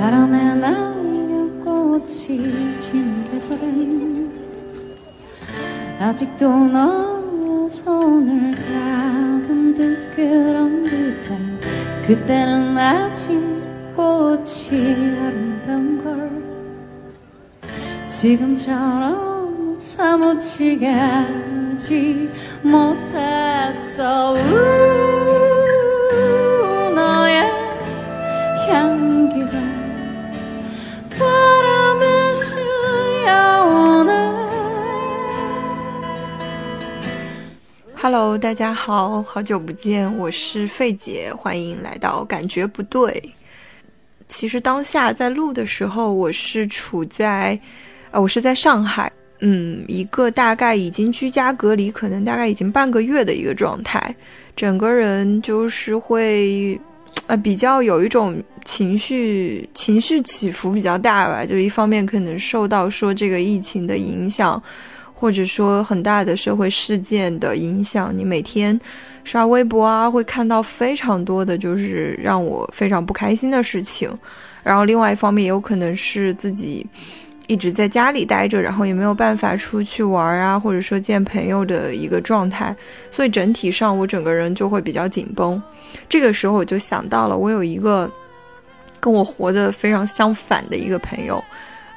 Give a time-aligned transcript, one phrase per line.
[0.00, 4.32] 바람에 날려 꽃이 진 계절엔
[6.00, 11.36] 아직도 너의 손을 잡은 듯 그런 듯해
[12.06, 13.28] 그때는 아직
[13.94, 16.30] 꽃이 아름다운 걸
[18.08, 22.30] 지금처럼 사무치게 알지
[22.62, 24.32] 못했어.
[24.32, 24.36] 우,
[26.94, 27.42] 너의
[28.66, 29.69] 향기가
[38.02, 43.22] Hello，大家好，好久不见，我是费姐，欢迎来到感觉不对。
[44.26, 47.60] 其实当下在录的时候，我是处在，
[48.10, 54.16] 呃，我是在上海，嗯，一个大概已经居家隔离，可能大概已经半个月的一个状态，
[54.56, 56.80] 整个人就是会，
[57.26, 64.60] 呃，比较有一种情绪情绪起伏比较大吧，就一方面可能受到说这个疫情的影响。
[65.20, 68.80] 或者说很大的社会事件的影响，你每天
[69.22, 74.10] 刷微博啊，会看到非常多的就是让我非常不开心的事情。
[74.62, 76.86] 然后另外一方面，也有可能是自己
[77.48, 82.74] 一直在家里待着，然后也没有办法出去玩啊，或者说见朋友的一个状态。
[83.10, 85.62] 所以整体上，我整个人就会比较紧绷。
[86.08, 88.10] 这个时候，我就想到了，我有一个
[88.98, 91.44] 跟我活得非常相反的一个朋友，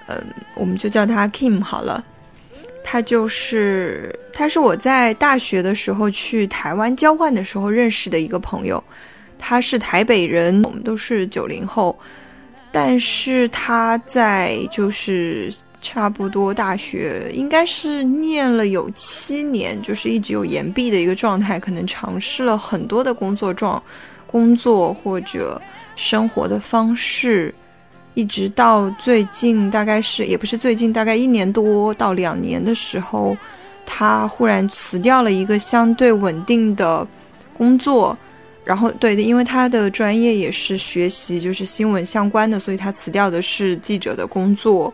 [0.07, 0.21] 嗯，
[0.55, 2.03] 我们就叫他 Kim 好了。
[2.83, 8.83] 他就是，他是我在大学的时候去台湾交换的时候认识的一个朋友，
[9.39, 11.97] 他是台北人，我们都是九零后，
[12.71, 23.81] 但是他在就是差不多大学应该是念了有七年，就是一直有延毕的一个状态，可能尝试了很多的工作状、
[24.27, 25.59] 工作或者
[25.95, 27.53] 生活的方式。
[28.13, 33.35] 一直到最近，大概是也不是最近，大概一年多到两年的时候，
[33.85, 37.07] 他忽然辞掉了一个相对稳定的
[37.57, 38.15] 工作，
[38.63, 44.93] 然后对，因为他的专业也是学习就是新闻相关的，所以他辞掉的是记者的工作，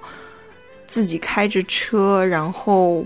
[0.87, 3.05] 自己开着车，然后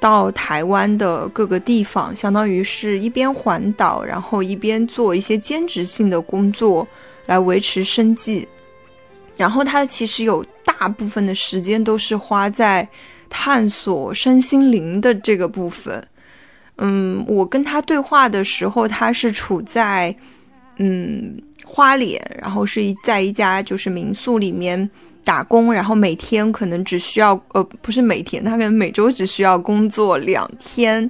[0.00, 6.86] 到台湾的各个地方，相当于是一边环岛，然后一边做一些兼职性的工作
[7.26, 8.46] 来维持生计。
[9.38, 12.86] 然后他其实有大部分的时间都是花在
[13.30, 16.06] 探索身心灵的这个部分。
[16.78, 20.14] 嗯，我跟他对话的时候，他是处在
[20.78, 24.90] 嗯花脸，然后是在一家就是民宿里面
[25.24, 31.08] 打工，然后每天可能只需要呃不是每天，他可能每周只需要工作两天，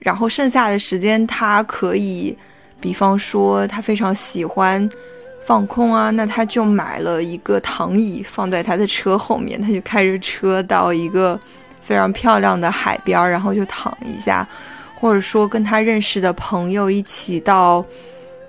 [0.00, 2.36] 然后剩下的时间他可以，
[2.80, 4.90] 比方说他非常喜欢。
[5.48, 11.40] 放空啊，那他就买了一个躺椅放在他的车后面，他就开着车到一个
[11.80, 14.46] 非常漂亮的海边，然后就躺一下，
[14.94, 17.82] 或者说跟他认识的朋友一起到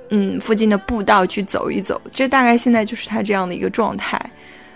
[0.10, 4.20] 嗯附近的步道去走一走，这大概现在就是他这样的一个状态。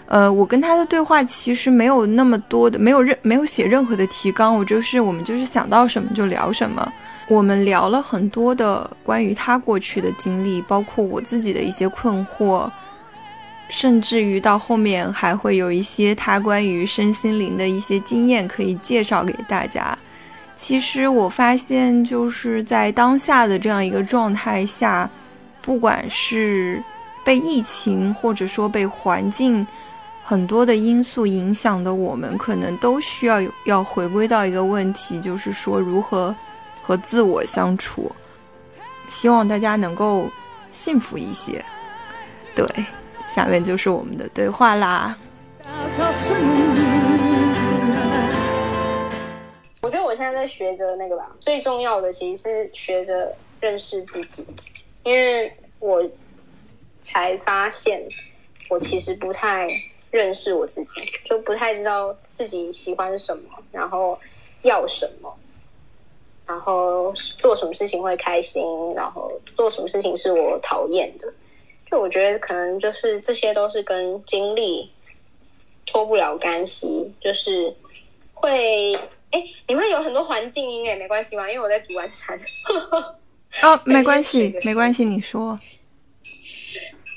[0.05, 6.89] 呃，我跟他的对话其实没有那么多的，没有任没有写任何的提纲，我就是我们就是想到什么就聊什么。
[7.33, 12.69] 我们聊了很多的关于他过去的经历，包括我自己的一些困惑，
[13.69, 19.97] 甚至于到后面还会有一些他关于身心灵的一些经验可以介绍给大家。
[20.55, 25.09] 其实我发现，就是在当下的这样一个状态下，
[25.59, 26.79] 不管是
[27.25, 29.65] 被疫情或者说被环境
[30.23, 36.33] 很多的因素影响的，我们可能都需要要回归到一个问题，就是说如何。
[36.83, 38.11] 和自我相处，
[39.09, 40.29] 希望大家能够
[40.71, 41.63] 幸福一些。
[42.53, 42.67] 对，
[43.27, 45.17] 下面就是我们的对话啦。
[49.81, 54.45] 我觉得我现在在学着那个吧，最重要的其实是学着认识自己，
[55.03, 56.03] 因为我
[56.99, 58.01] 才发现
[58.69, 59.67] 我其实不太
[60.11, 64.17] 认识我自己，就不太知道自己喜欢什么，然后
[64.61, 65.33] 要什么。
[66.53, 68.63] 然后做什么事情会开心，
[68.95, 71.33] 然后做什么事情是我讨厌的，
[71.89, 74.87] 就我觉得可能就是这些都是跟经历
[75.83, 77.75] 脱不了干系，就是
[78.35, 78.93] 会
[79.31, 81.49] 哎，你会有很多环境音哎，没关系吗？
[81.49, 82.39] 因为我在煮晚餐。
[83.63, 85.59] 哦，没关系，没关系，你说。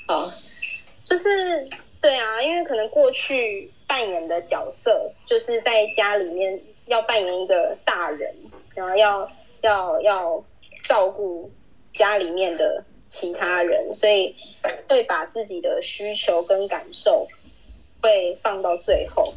[0.07, 1.69] 好，就是
[2.01, 8.33] 对啊，因为可能过去扮演的角色，就是在家里面要扮演一个大人。
[8.77, 9.29] 然后要
[9.61, 10.43] 要要
[10.83, 11.49] 照顾
[11.91, 14.35] 家里面的其他人，所以
[14.87, 17.25] 会把自己的需求跟感受
[18.03, 19.33] 会放到最后。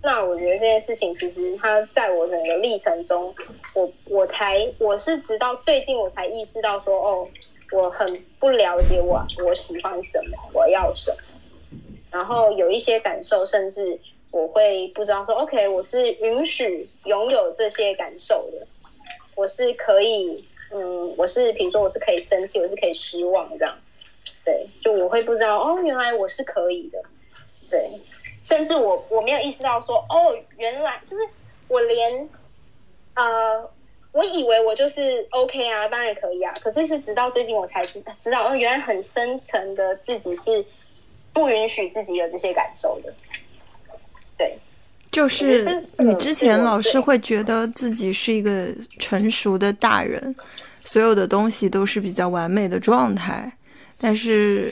[0.00, 3.34] 那我觉得这件事情其实它在我整个历程中，
[3.74, 7.28] 我我才我是直到最近我才意识到说，哦，
[7.72, 11.16] 我很不了解我我喜欢什么，我要什么，
[12.12, 13.98] 然后有一些感受，甚至
[14.30, 18.66] 我会不知道说，OK，我是允许拥有这些感受的，
[19.34, 23.76] 我是可以，嗯，我是比如说我是可以生气，我是可以失望这样，
[24.44, 27.02] 对，就我会不知道，哦，原来我是可以的，
[27.70, 27.80] 对。
[28.44, 31.22] 甚至我我没有意识到说，哦，原来就是
[31.66, 32.28] 我连，
[33.14, 33.70] 呃，
[34.12, 36.52] 我以为我就是 OK 啊，当然可以啊。
[36.62, 40.62] 可是是直到最近我才知知道，哦，原来很深层的自己是
[41.32, 43.14] 不允许自己有这些感受的。
[44.36, 44.58] 对，
[45.14, 48.66] 就是你之前老是会觉得自己是一个
[48.98, 50.34] 成熟的大人，
[50.84, 53.56] 所有的东西都是比较完美的状态，
[54.02, 54.68] 但是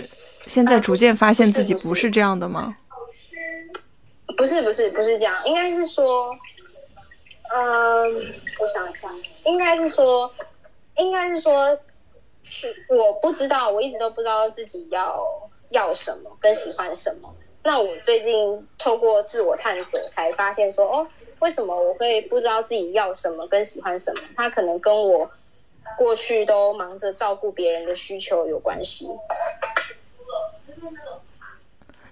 [0.48, 2.76] 现在逐渐发现自己不是这样的吗？
[4.36, 6.28] 不是不是不是这样，应该是说，
[7.54, 8.12] 嗯，
[8.58, 9.08] 我想一下，
[9.44, 10.28] 应该是说，
[10.96, 11.54] 应该是说，
[12.88, 15.22] 我不知道，我一直都不知道自己要
[15.70, 17.32] 要什么，跟喜欢什么。
[17.64, 21.06] 那我最近透过自我探索，才发现说，哦，
[21.38, 24.22] 为什么我会不知道自己要什么，跟喜欢什么？
[24.34, 25.30] 它可能跟我
[25.96, 29.06] 过去都忙着照顾别人的需求有关系。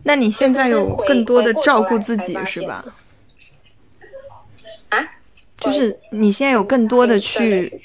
[0.05, 2.85] 那你现在有更多的照顾自己是吧？
[4.91, 5.09] 啊，
[5.59, 7.83] 就是你现在有更多的去，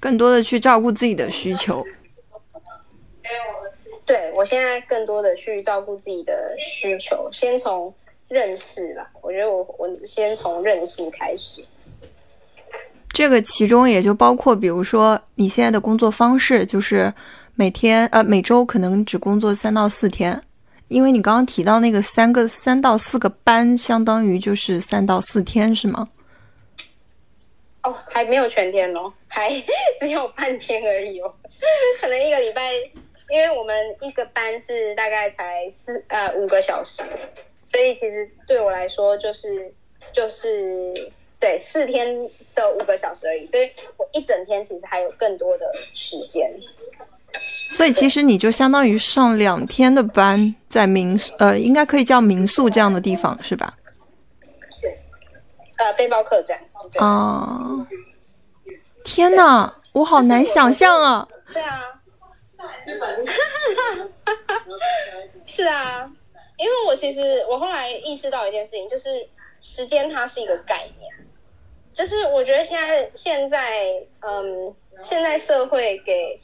[0.00, 1.84] 更多的去照顾自己的需求。
[4.06, 7.92] 对，我现在更多的去照顾自己的需求，先从
[8.28, 9.10] 认识吧。
[9.20, 11.64] 我觉得我我先从认识开始。
[13.12, 17.12] 这个其中也就包括，比如说你现在的工作方式，就是
[17.54, 20.40] 每天呃每周可能只工作三到四天。
[20.88, 26.06] 因为你刚刚提到那个三个三到四个班，相当于就是三到四天，是吗？
[27.82, 29.50] 哦，还没有全天哦，还
[29.98, 31.34] 只有半天而已哦。
[32.00, 32.70] 可能一个礼拜，
[33.28, 37.02] 因为我们一个班是大概才四呃五个小时，
[37.64, 39.72] 所以其实对我来说就是
[40.12, 40.92] 就是
[41.40, 42.14] 对四天
[42.54, 46.52] 的五个小时而已，所以我一整天其实还有更多的时间。
[47.38, 53.76] 所以其实你就相当于上两天的班，在民宿，呃，应该可以叫民宿这样的地方是吧？
[55.76, 56.58] 呃，背包客栈。
[56.98, 57.86] 哦，
[59.04, 61.28] 天哪，我好难想象啊！
[61.52, 61.95] 对啊，
[65.44, 66.10] 是啊，
[66.56, 69.28] 因为我其实我后来意识到一件事情，就是
[69.60, 71.14] 时间它是一个概念，
[71.94, 76.40] 就是我觉得现在现在嗯，现在社会给。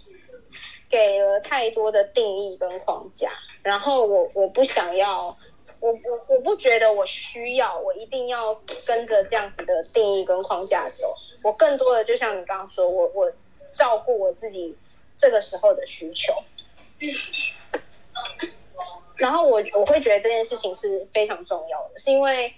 [0.90, 3.30] 给了太多的定义跟框架，
[3.62, 5.34] 然后我我不想要，
[5.80, 8.54] 我我我不觉得我需要，我一定要
[8.84, 11.10] 跟着这样子的定义跟框架走。
[11.42, 13.32] 我更多的就像你刚刚说，我我
[13.72, 14.76] 照顾我自己
[15.16, 16.32] 这个时候的需求，
[19.16, 22.54] 然后我我会觉得这件事情是非常重要的，是因为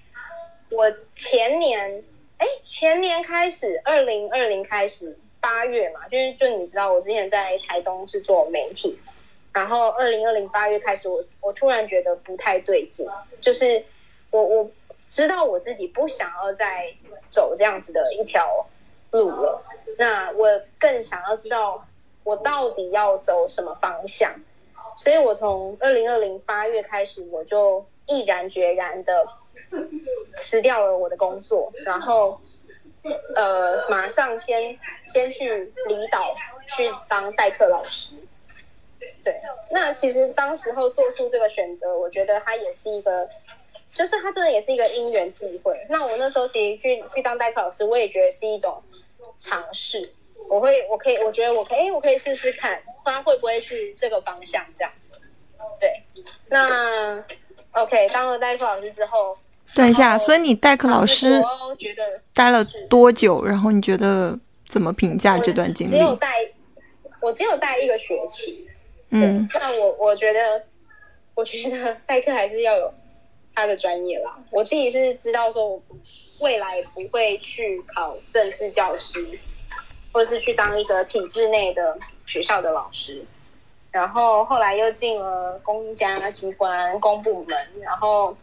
[0.70, 2.02] 我前年
[2.38, 5.18] 哎前年开始，二零二零开始。
[5.44, 8.98] 八月嘛，就是就你知道，我之前在台东是做媒体，
[9.52, 13.06] 然后二零二零八月开始，我我突然觉得不太对劲，
[13.42, 13.84] 就是
[14.30, 14.70] 我我
[15.06, 16.94] 知道我自己不想要再
[17.28, 18.66] 走这样子的一条
[19.10, 19.62] 路了，
[19.98, 20.48] 那我
[20.78, 21.86] 更想要知道
[22.24, 24.34] 我到底要走什么方向，
[24.98, 29.28] 所以我从二零二零八月开始，我就毅然决然的
[30.34, 32.40] 辞掉了我的工作，然后。
[33.36, 36.34] 呃，马上先先去离岛
[36.74, 38.12] 去当代课老师。
[39.22, 39.38] 对，
[39.70, 43.28] 那其实当时候做出这个选择，我觉得他也是一个，
[43.90, 45.74] 就是他真的也是一个因缘际会。
[45.90, 48.82] 那我那时候其实去去当代课老师，我也觉得是一种
[49.36, 50.10] 尝试。
[50.48, 55.12] 我会，我可以，我觉得我可以，我可以试试看，它会不会是这个方向这样子。
[55.80, 56.02] 对，
[56.48, 57.24] 那
[57.72, 59.36] OK，当了代课老师之后。
[59.74, 61.42] 等一下，所以你代课老师
[61.78, 63.42] 觉得待了多久？
[63.44, 65.90] 然后你觉得怎么评价这段经历？
[65.90, 66.34] 只有带，
[67.20, 68.68] 我只有带一个学期。
[69.08, 70.62] 嗯，那我我觉得，
[71.34, 72.92] 我觉得代课还是要有
[73.54, 74.38] 他的专业啦。
[74.52, 75.82] 我自己是知道说，我
[76.42, 79.38] 未来不会去考正式教师，
[80.14, 83.22] 或者是去当一个体制内的学校的老师。
[83.90, 88.34] 然后后来又进了公家机关、公部门，然后。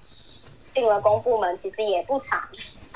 [0.71, 2.41] 进了公部门其实也不长，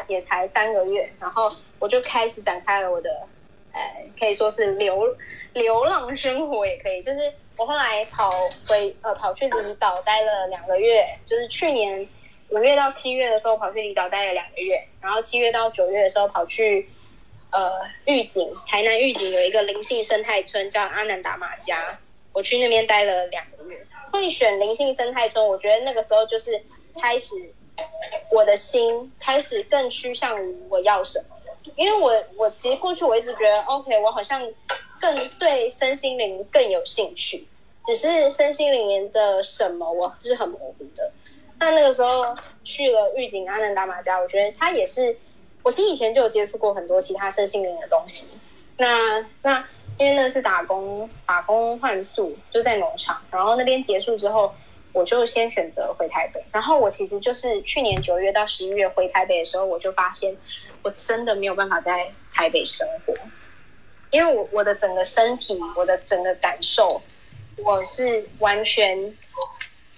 [0.08, 1.46] 也才三个月，然后
[1.77, 3.27] 我就开始展开了我的，
[3.74, 3.82] 呃，
[4.17, 5.05] 可以说是流
[5.51, 7.20] 流浪生活也可以，就是
[7.58, 8.32] 我后来跑
[8.65, 12.00] 回呃跑去离岛待了两个月，就是去年
[12.48, 16.88] 五月到七月的时候跑去离岛待了两个月，然后七月到九月的时候跑去
[17.56, 21.98] 呃玉井，台南玉井有一个灵性生态村叫阿南达马家，
[22.34, 23.88] 我去那边待了两个月。
[24.12, 26.62] 会选灵性生态村，我觉得那个时候就是
[27.00, 27.34] 开始
[28.32, 31.36] 我的心开始更趋向于我要什么。
[31.76, 34.42] 因为我我其实过去我一直觉得，OK，我好像
[35.02, 37.48] 更对身心灵更有兴趣，
[37.86, 41.12] 只是身心灵的什么我是很模糊的。
[41.60, 45.18] 那那个时候去了玉井阿南达马家，我觉得他也是，
[45.66, 48.30] 我其实以前就有接触过很多其他身心灵的东西。
[48.78, 49.68] 那那
[49.98, 54.54] 因为那是打工打工换宿，就在农场，然后那边结束之后，
[54.94, 56.46] 我就先选择回台北。
[56.52, 60.38] 然后我其实就是去年九月到十一月回台北的时候，我就发现。
[60.84, 63.16] 我真的没有办法在台北生活，
[64.12, 67.02] 因为我我的整个身体，我的整个感受，
[67.58, 69.12] 我是完全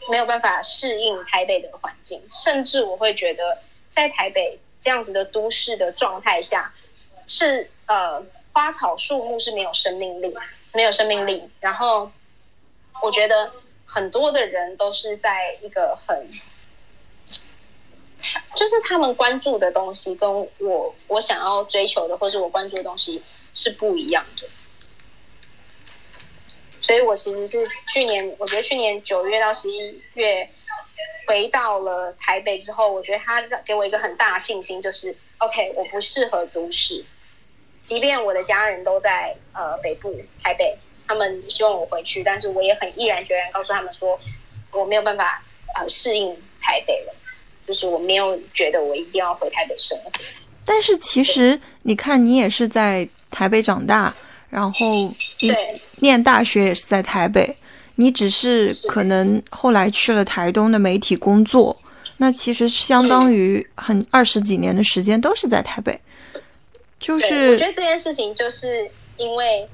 [0.10, 3.58] 没有办法适应台北的环境，甚至我会觉得
[3.90, 6.74] 在台北这样子的都市的状态下，
[7.27, 10.34] 是呃花草树木是没有生命力，
[10.74, 11.50] 没有生命力。
[11.60, 12.12] 然后
[13.01, 13.51] 我觉得
[13.86, 16.29] 很多的人都是在一个很。
[18.55, 23.22] 就是他们关注的东西跟我我想要追求的，或是我关注的东西
[23.53, 24.50] 是不一样的。
[26.81, 30.50] 所以我其实是去年，我觉得去年九月到十一月
[31.27, 37.05] 回到了台北之后，我觉得他给我一个很大的信心，就是 OK，我不适合都市。
[37.84, 44.19] 即便我的家人都在呃北部台北，他们希望我回去，但是我也很毅然决然告诉他们说，
[44.72, 45.43] 我没有办法
[45.75, 47.13] 呃适应台北了。
[47.67, 50.10] 就是我没有觉得我一定要回台北生活，
[50.63, 54.15] 但是其实你看，你也是在台北长大，
[54.50, 54.88] 然后
[55.38, 57.57] 对念大学也是在台北，
[57.98, 61.80] 你只是可能后来去了台东的媒体工作，
[62.18, 66.00] 那其实相当于很二十几年的时间都是在台北。
[67.00, 69.68] 就是我觉得这件事情就是因为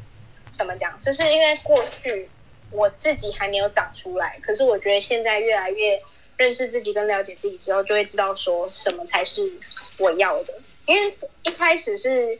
[0.52, 2.28] 怎么讲，就是因为过去
[2.72, 6.02] 我自己还没有长出来，可是我觉得现在越来越。
[6.36, 9.50] 认识自己跟了解自己之后，就会知道说什么才是
[10.00, 10.54] 我要的。
[10.88, 12.38] 因为一开始是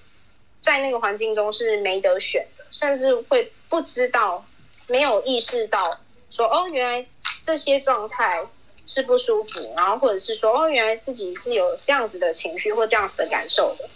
[0.62, 4.44] 在那个环境中是没得选的，甚至会不知道、
[4.88, 6.00] 没有意识到
[6.30, 7.08] 说哦，原来
[7.44, 8.44] 这些状态
[8.86, 13.90] 是不舒服，然后或者是说哦，原来自己是有这样子的情绪或这样子的感受的。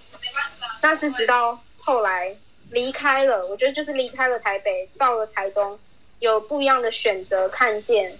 [0.81, 2.35] 那是直到后来
[2.71, 5.79] 离开了，我觉得就是离开了台北，到了台东，
[6.19, 8.17] 有不一样的选择，看见。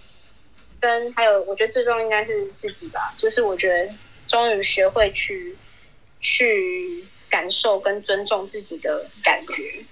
[0.79, 3.11] 跟还有，我觉得最终应该是自己吧。
[3.17, 3.89] 就是我觉得
[4.27, 5.57] 终于学会去
[6.21, 9.83] 去感受跟尊重自己的感觉。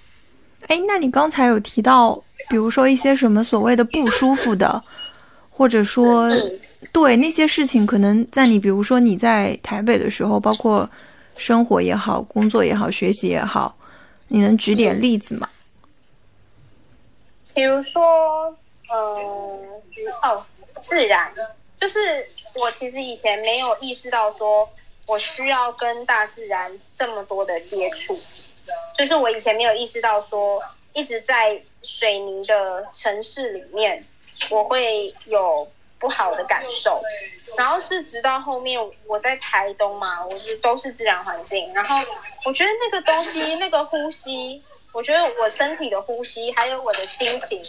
[0.68, 4.84] 哎，那你刚才有提到，比如说一些什么所谓的不舒服的，
[5.50, 6.30] 或者说
[6.92, 10.90] 对那些事情，可能在你比如说你在台北的时候，包括
[11.38, 13.76] 生活也好、工作也好、学习也好，
[14.28, 15.50] 你能举点例子吗？
[17.54, 18.56] 比如说，
[18.94, 18.98] 嗯，
[20.24, 20.46] 哦。
[20.82, 21.32] 自然，
[21.82, 22.00] 就是
[22.62, 24.70] 我其实以前没有意识到，说
[25.08, 28.16] 我需要跟大自然这么多的接触，
[28.96, 30.62] 就是我以前没有意识到，说
[30.94, 34.04] 一直在水泥的城市里面，
[34.50, 37.00] 我会有不好的感受。
[37.58, 41.96] 然后是直到后面我在台东嘛，我就都是自然环境，然后
[42.44, 44.62] 我觉得那个东西，那个呼吸，
[44.92, 47.64] 我觉得我身体的呼吸，还有我的心情。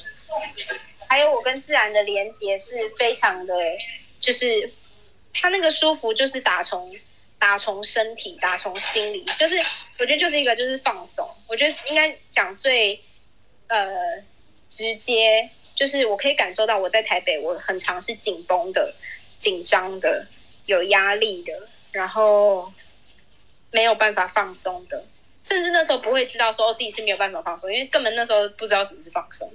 [1.08, 3.54] 还有我跟自然的连接是非常的，
[4.18, 4.72] 就是
[5.32, 6.92] 它那个舒服，就是打从
[7.38, 9.56] 打从身体，打从心里，就是
[10.00, 11.24] 我觉得就是一个就是放松。
[11.48, 13.00] 我觉得应该讲最
[13.68, 14.22] 呃
[14.68, 18.94] 直接，就是我可以感受到我在台北，我很常是紧绷的、
[19.38, 20.26] 紧张的、
[20.66, 22.72] 有压力的，然后
[23.70, 25.04] 没有办法放松的，
[25.42, 29.52] 甚至那时候不会知道说自己是没有办法放松，因为根本那时候不知道什么是放松。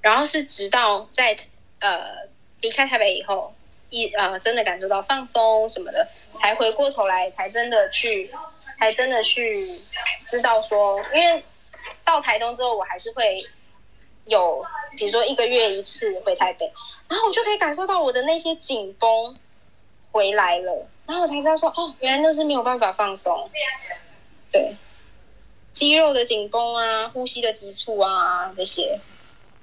[0.00, 1.36] 然后是直到在
[1.80, 2.28] 呃
[2.60, 3.52] 离开台北以后，
[3.90, 6.08] 一呃真的感受到放松什么的，
[6.40, 8.30] 才回过头来，才真的去，
[8.78, 9.52] 才真的去
[10.28, 11.42] 知道说，因为
[12.04, 13.44] 到台东之后，我还是会
[14.24, 14.64] 有，
[14.96, 16.72] 比如说一个月一次回台北，
[17.08, 19.36] 然后我就可以感受到我的那些紧绷
[20.12, 23.50] 回来了，然后我才知道说，哦，原来那是没有办法放松，
[24.50, 24.76] 对，
[25.72, 28.98] 肌肉的紧绷啊，呼吸的急促啊这些。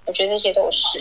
[0.05, 0.99] 我觉得这些都是，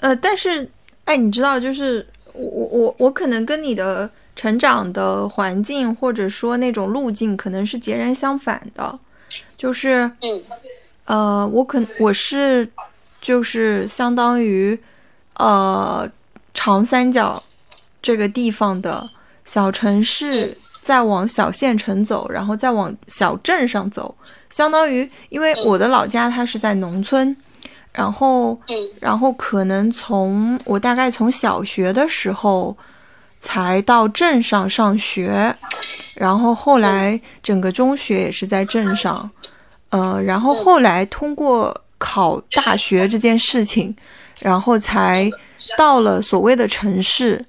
[0.00, 0.70] 呃，但是，
[1.04, 8.96] 哎，你知道，就是我我我我可能跟你的成长的环境或者说那种路径可能是截然相反的，
[9.56, 10.40] 就是，嗯，
[11.06, 12.70] 呃，我可我是
[13.20, 14.78] 就是相当于
[15.34, 16.08] 呃
[16.54, 17.42] 长三角
[18.00, 19.10] 这个地方的
[19.44, 24.14] 小城市，再往小县城走，然后再往小镇上走，
[24.50, 27.36] 相当于因为我的老家它是在农村，
[27.92, 28.88] 然后嗯。
[29.00, 32.76] 然后可能从我大概从小学的时候
[33.40, 35.54] 才到镇上上学，
[36.14, 39.30] 然后后来整个中学也是在镇上，
[39.90, 43.94] 呃，然后后来通过考大学这件事情，
[44.40, 45.30] 然后才
[45.76, 47.44] 到了所谓的城市，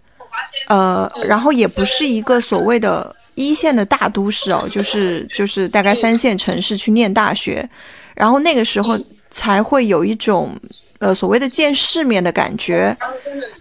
[0.67, 7.67] 呃，然后也不是一个所谓的一线的大都市哦，就是就是大概三线城市去念大学，
[8.13, 8.97] 然后那个时候
[9.31, 10.55] 才会有一种
[10.99, 12.95] 呃所谓的见世面的感觉，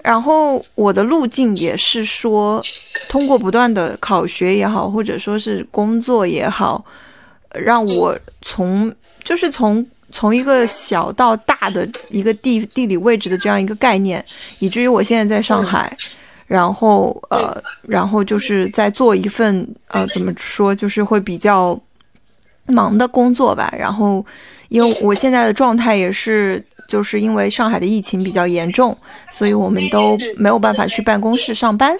[0.02, 2.62] 然后我的路径也是说，
[3.08, 6.84] 通过不断的考学也好，或者说是工作也好，
[7.54, 8.92] 让我从
[9.24, 14.24] 就是从从一个小到大的一个地地理位置的这样一个概念，
[14.58, 15.96] 以至于我现在在上海，
[16.46, 21.78] 然后呃，然后就是在做一份呃怎么说，就是会比较
[22.68, 23.72] 忙的工作吧。
[23.76, 24.24] 然后
[24.68, 26.64] 因为我现在的状态也是。
[26.88, 28.96] 就是因为上海的疫情比较严重，
[29.30, 31.94] 所以我们都没有办法去办公室上班，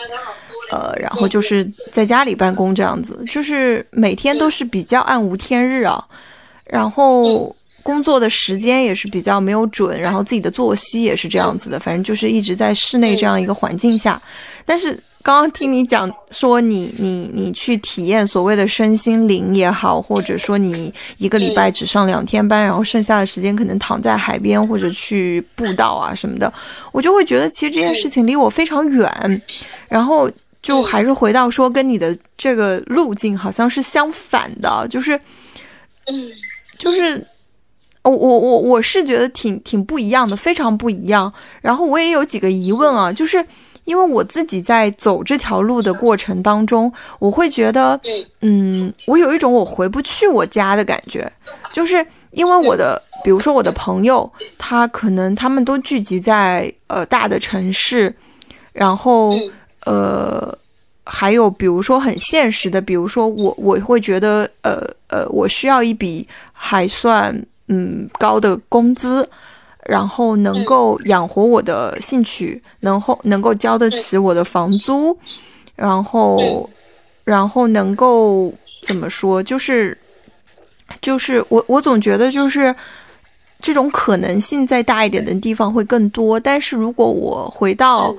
[0.72, 6.02] 呃，然后就是在家里办公这样子，就是每天都是比较暗无天日啊，
[6.64, 14.18] 然后工作的时间也是比较没有准，然后自己的作息也是这样子的，反正就是一直在室内这样一个环境下。
[14.64, 26.52] 但是刚刚听你讲说你你你去体验所谓的身心灵也好，或者说你一个礼拜只上两天班，然后剩下的时间可能躺在海边或者去步道啊什么的，
[26.92, 29.42] 我就会觉得其实这件事情离我非常远，
[29.88, 30.30] 然后。
[30.60, 35.16] 就还是回到说，跟你的这个路径好像是相反的，就是，
[36.06, 36.28] 嗯
[36.76, 37.24] 就是，
[38.02, 41.32] 我我我我是觉得挺挺不一样的，非常不一样。
[41.62, 43.42] 然后我也有几个疑问啊，就是
[43.88, 47.98] 因为我自己在走这条路的过程当中，我会觉得，
[48.42, 51.30] 嗯，我有一种我回不去我家的感觉，
[51.72, 58.14] 就是因为我的，比如说我的朋友，他可能他们都聚集在呃大的城市，
[58.72, 59.34] 然后。
[59.86, 60.54] 呃，
[61.06, 67.34] 还有比如说很现实的，比如说我我会觉得，呃呃，我需要一笔还算
[67.68, 69.26] 嗯高的工资，
[69.88, 75.16] 然后能够养活我的兴趣，能后能够交得起我的房租，
[75.74, 76.68] 然后
[77.24, 79.96] 然后能够怎么说，就是
[81.00, 82.74] 就是我我总觉得就是
[83.60, 88.14] 这种可能性再大一点的地方会更多，但是如果我回到。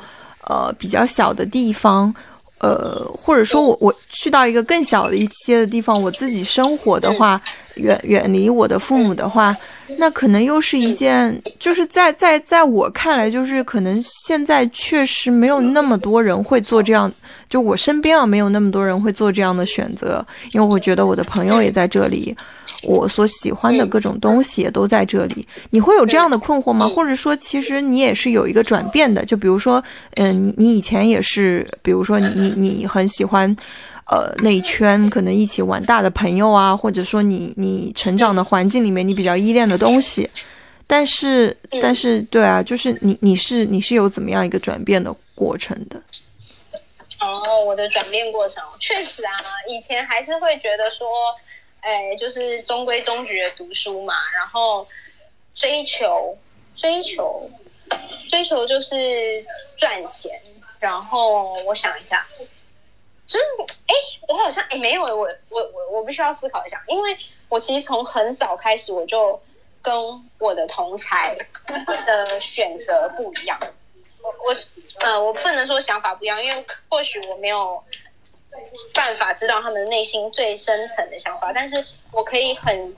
[0.49, 2.11] 呃，比较小的地方，
[2.57, 7.39] 呃，或者说我我去到一个更小的一些的地方，我自己生活的话，
[7.79, 9.55] 远远离我的父母的话，
[9.97, 17.11] 那可能又是一件，就是在在在我看来，就是可能现在确实没有那么多人会做这样，
[17.49, 22.35] 就我身边啊，没有那么多人会做这样的选择，因为我觉得我的朋友也在这里。
[22.83, 26.87] 我所喜欢的各种东西也都在这里，你会有这样的困惑吗？
[26.87, 29.25] 或者说，其实你也是有一个转变的？
[29.25, 29.83] 就比如说，
[30.15, 33.53] 嗯，你你以前也是，比如说你你你很喜欢，
[34.09, 40.29] 呃，那一圈可能一起玩大的朋友啊，或者说你你成长的环境里面你比较依恋的东西，
[40.87, 46.01] 但是但是对啊，就是你你是你是有怎么样一个转变的过程的？
[47.21, 49.31] 哦，我的转变过程确实啊，
[49.67, 51.07] 以前还是会觉得说。
[51.81, 54.85] 哎，就是中规中矩的读书嘛，然后
[55.55, 56.37] 追求
[56.75, 57.49] 追求
[58.27, 59.41] 追求就是
[59.77, 60.29] 赚钱。
[60.77, 62.27] 然后我想一下，
[63.29, 63.45] 就是
[63.85, 63.95] 哎，
[64.27, 65.27] 我好像哎没有，我我
[65.73, 69.39] 我我必须要思考一下，因为我其实从很早开始我就
[69.81, 69.93] 跟
[70.39, 71.37] 我的同才
[72.05, 73.57] 的选择不一样。
[74.21, 74.55] 我我
[74.99, 77.81] 呃，我不能说想法不一样，因为或许我没有。
[78.93, 82.97] 办法知道他们内心最深层的想法，但是我可以很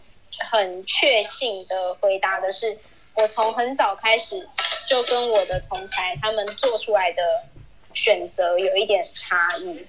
[0.50, 2.76] 很确信的回答的是，
[3.16, 4.48] 我从很早开始
[4.88, 7.22] 就跟我的同才他们做出来的
[7.94, 9.86] 选择有一点差异。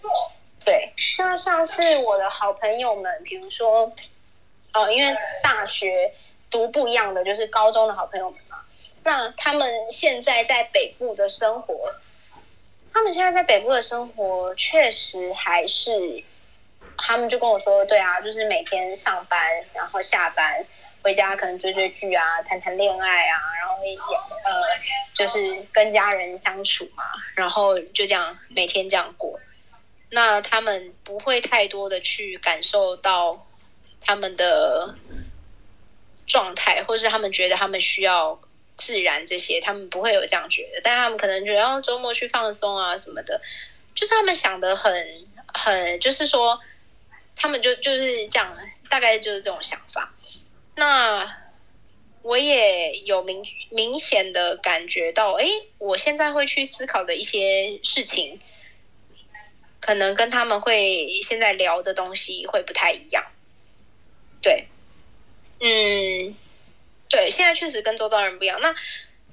[0.64, 3.90] 对，那像是我的好朋友们，比如说，
[4.72, 6.14] 呃，因为大学
[6.50, 8.58] 读不一样的，就是高中的好朋友们嘛，
[9.02, 11.92] 那他们现在在北部的生活。
[12.94, 16.22] 他们现在在北部的生活确实还是，
[16.98, 19.40] 他们就跟我说，对啊，就是每天上班，
[19.72, 20.64] 然后下班
[21.02, 24.62] 回家可能追追剧啊，谈谈恋爱啊，然后也呃，
[25.14, 27.02] 就是跟家人相处嘛，
[27.34, 29.40] 然后就这样每天这样过。
[30.10, 33.46] 那他们不会太多的去感受到
[34.00, 34.94] 他们的
[36.26, 38.38] 状态，或是他们觉得他们需要
[38.76, 43.40] 自然这些，他们不会有这样觉得，但他们可能觉得周末去放松啊什么的，
[43.94, 46.60] 就是他们想的很很，就是说
[47.34, 48.56] 他们就就是这样，
[48.90, 50.11] 大概就是这种想法。
[50.74, 51.38] 那
[52.22, 55.46] 我也有明明显的感觉到，哎，
[55.78, 58.40] 我现在会去思考的一些事情，
[59.80, 63.24] 可能跟他们会现在聊的东西会不太一样。
[64.40, 64.66] 对，
[65.60, 66.36] 嗯，
[67.08, 68.60] 对，现在确实跟周遭人不一样。
[68.60, 68.74] 那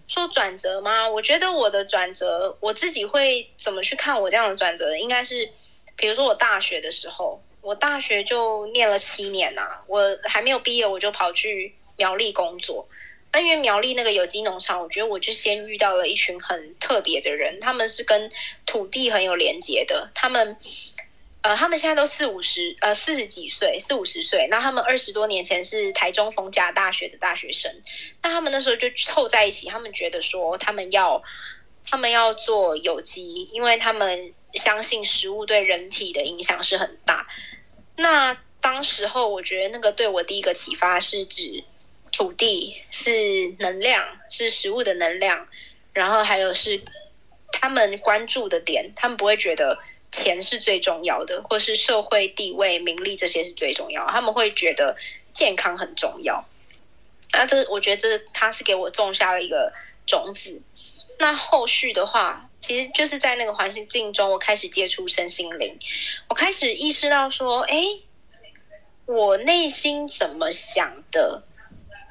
[0.08, 1.10] 说转折吗？
[1.10, 4.98] 我觉得我的转折，我自己会怎么去看我这样的转折？
[4.98, 5.52] 应该是，
[5.96, 11.76] 比如说我大学的时候，我大学就念了七年呐，我还没有毕业，我就跑去。
[12.00, 12.88] 苗栗工作，
[13.34, 18.32] 那因为苗栗那个有机农场，我觉得我就先遇到了一群很特别的人，他们是跟
[18.66, 20.10] 土地很有连接的。
[20.16, 20.56] 他们，
[21.42, 24.48] 呃，他们现在都四五十，呃，四十几岁，四五十岁。
[24.50, 27.70] 那他们二十多年前是台中逢甲大学的大学生，
[28.24, 31.22] 那他们那时候就凑在一起，他们觉得说他们要，
[31.86, 37.28] 他们要做有机，因为他们相信食物对人体的影响是很大。
[38.00, 41.64] 那当时候，我觉得那个对我第一个启发是指。
[42.12, 45.48] 土地是能量，是食物的能量，
[45.94, 46.82] 然后还有是
[47.52, 49.78] 他们关注的点，他们不会觉得
[50.12, 54.98] 钱是最重要的，或是社会地位、名利这些是最重要，他们会觉得
[55.34, 56.44] 健康很重要。
[57.30, 59.72] 啊，这我觉得这他是给我种下了一个
[60.08, 60.60] 种子。
[61.20, 65.78] 那后续的话，其实就是在那个环境中，我开始接触身心灵，
[66.28, 67.86] 我开始意识到说，哎，
[69.06, 71.44] 我内心怎么想的？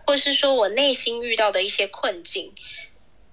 [0.07, 2.55] 或是说我内心遇到的一些困境，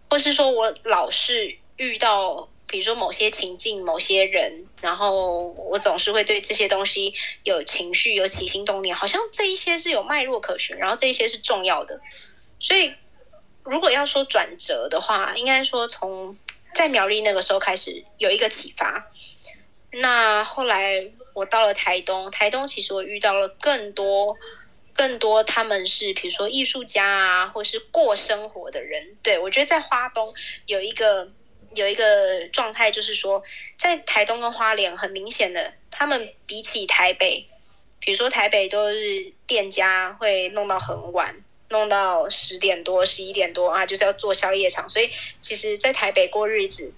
[0.10, 12.02] 或是说我老是遇到，比如说某些情境、某些人，然后我总是会对这些东西有情绪、有起心动念，好像这一些是有脉络可循，然后这一些是重要的。
[12.60, 12.94] 所以，
[13.64, 16.38] 如果要说转折的话，应该说从
[16.76, 19.10] 在苗栗那个时候开始有一个启发。
[19.92, 24.38] 那后来我到了台东，台东其实我遇到了更多。
[24.98, 29.18] 更多他们是比如说艺术家啊，或是过生活的人。
[29.22, 30.34] 对我觉得在花东
[30.68, 31.30] 有一个
[31.74, 33.44] 有一个状态，就是说
[33.78, 37.46] 在台东跟花莲很明显的，他们比起台北，
[38.00, 41.36] 比如说台北都是店家会弄到很晚，
[41.76, 44.88] 弄到十点多、十一点多啊，就是要做宵夜场。
[44.88, 45.12] 所以
[45.42, 46.94] 其实，在台北过日子，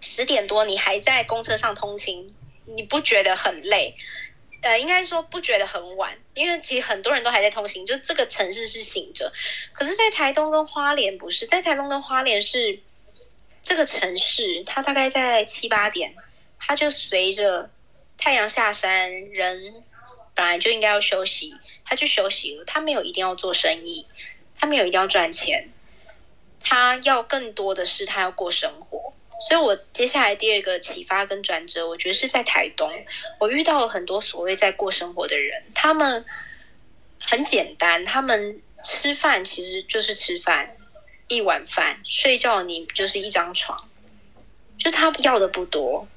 [0.00, 2.32] 十点多你还在公车上通勤，
[2.64, 3.94] 你不觉得很累？
[4.62, 9.32] 呃，应该说不觉得很晚，因为其实很多人都还在通行，就这个城市是醒着。
[9.72, 12.80] 可是，在台东跟花莲不是，在台东跟花莲是
[13.62, 16.14] 这个城市，它大概在七八点，
[16.58, 17.70] 它就随着
[18.18, 19.84] 太阳下山，人
[20.36, 21.52] 本来就应该要休息，
[21.84, 22.64] 他就休息了。
[22.64, 24.06] 他没有一定要做生意，
[24.56, 25.70] 他没有一定要赚钱，
[26.62, 29.12] 他要更多的是他要过生活。
[29.48, 32.90] 所以，我接下来第二个启发跟转折，我觉得是在台东，
[33.38, 36.24] 我遇到了很多所谓在过生活的人，他们
[37.20, 40.76] 很简单，他们吃饭其实就是吃饭，
[41.28, 43.88] 一碗饭，睡觉你就是一张床，
[44.78, 46.08] 就他要的不多，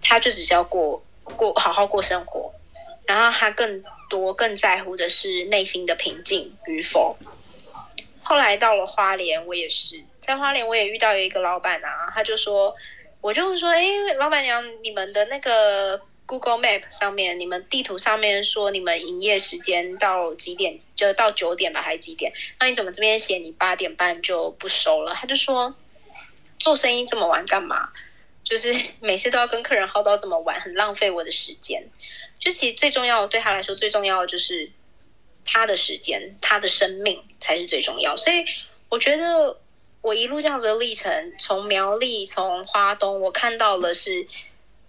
[0.00, 2.53] 他就只是要过过好好过生活，
[3.06, 7.16] 然后他更多更在乎的是内心的平静与否。
[8.22, 10.02] 后来到了花莲，我也是。
[10.22, 12.74] 在花莲，我也遇到有一个老板啊，他就说，
[13.20, 13.84] 我就说，哎，
[14.16, 22.32] 老板娘，你们的那个 Google Map 上面，你们地图上面说你们营业时间到几点，就到九点吧，还是几点？
[22.58, 25.12] 那你怎么这边写你八点半就不收了？
[25.12, 25.74] 他就说，
[26.58, 27.90] 做生意这么晚干嘛？
[28.42, 31.86] 就是每次都要跟客人耗到这么晚，很浪费我的时间。
[32.38, 34.70] 就其实最重要，对他来说最重要的就是
[35.44, 38.16] 他的时间，他的生命才是最重要。
[38.16, 38.44] 所以
[38.88, 39.58] 我觉得。
[40.04, 44.28] 我一路这样子的历程，从苗栗，从花东，我看到了是，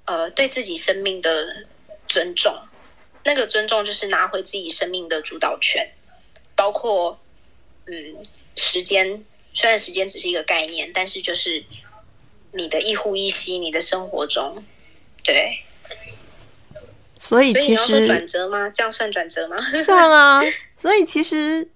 [0.04, 1.66] 呃，对自己生命的
[2.10, 2.54] 尊重。
[3.24, 5.90] 那个尊重就是拿回自己生命的主导权，
[6.54, 7.18] 包括，
[7.86, 8.22] 嗯，
[8.58, 9.24] 时间。
[9.54, 11.64] 虽然时间只是一个概念，但是就是
[12.52, 14.66] 你的一呼一吸，你的生活中，
[15.24, 15.60] 对。
[17.28, 18.70] 所以其实转折吗？
[18.70, 19.58] 这样算转折吗？
[19.86, 20.42] 算啊。
[20.78, 21.68] 所以其实，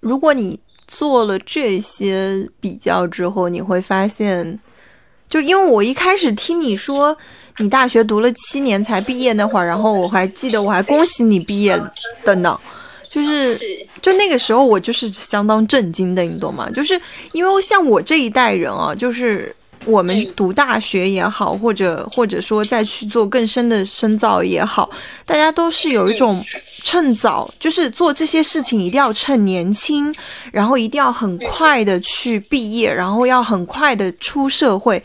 [0.00, 0.58] 如果你。
[0.88, 4.56] 做了这些比较之后，你会发现，
[5.28, 7.14] 就因为我一开始听你说
[7.58, 11.76] 你大学读了七年才毕业那会儿，然后我还记得我还恭喜你毕业
[12.22, 12.58] 的呢，
[13.10, 13.58] 就是
[14.00, 16.70] 就那个时候我就是相当震惊的，你懂吗？
[16.70, 16.98] 就是
[17.32, 19.54] 因为像我这一代人啊，就是
[19.86, 24.90] 我们读大学也好，或者或者说再去做更深的深造也好，
[25.24, 26.44] 大家都是有一种
[26.82, 30.14] 趁早，就是做这些事情一定要趁年轻，
[30.52, 35.02] 然后一定要很快的去毕业，然后要很快的出社会，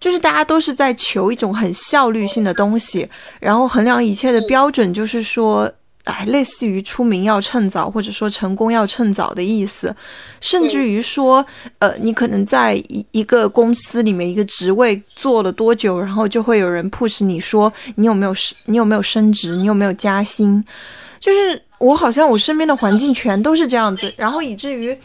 [0.00, 5.70] 就是大家都是在求一种很效率性的东西，然后衡量一切的标准就是说。
[6.04, 9.94] 哎，类似于出名要趁早，或者说成功要趁早的意思，
[10.40, 11.44] 甚至于说，
[11.78, 20.64] 呃，你可能在一一个公司里面一个职位做了多久，然后就会有人 push 你说你有没有升，你有没有升职，你有没有加薪，
[21.20, 24.96] 就是我好像我身边的环境全都是这样子，然后以至于。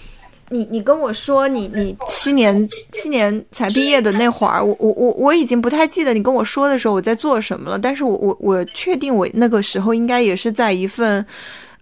[0.49, 11.25] 你你跟我说你你七年七年才毕业的那会儿，我我我我已经不太记得你跟我说的时候我在做什么了，但是我我我确定我那个时候应该也是在一份，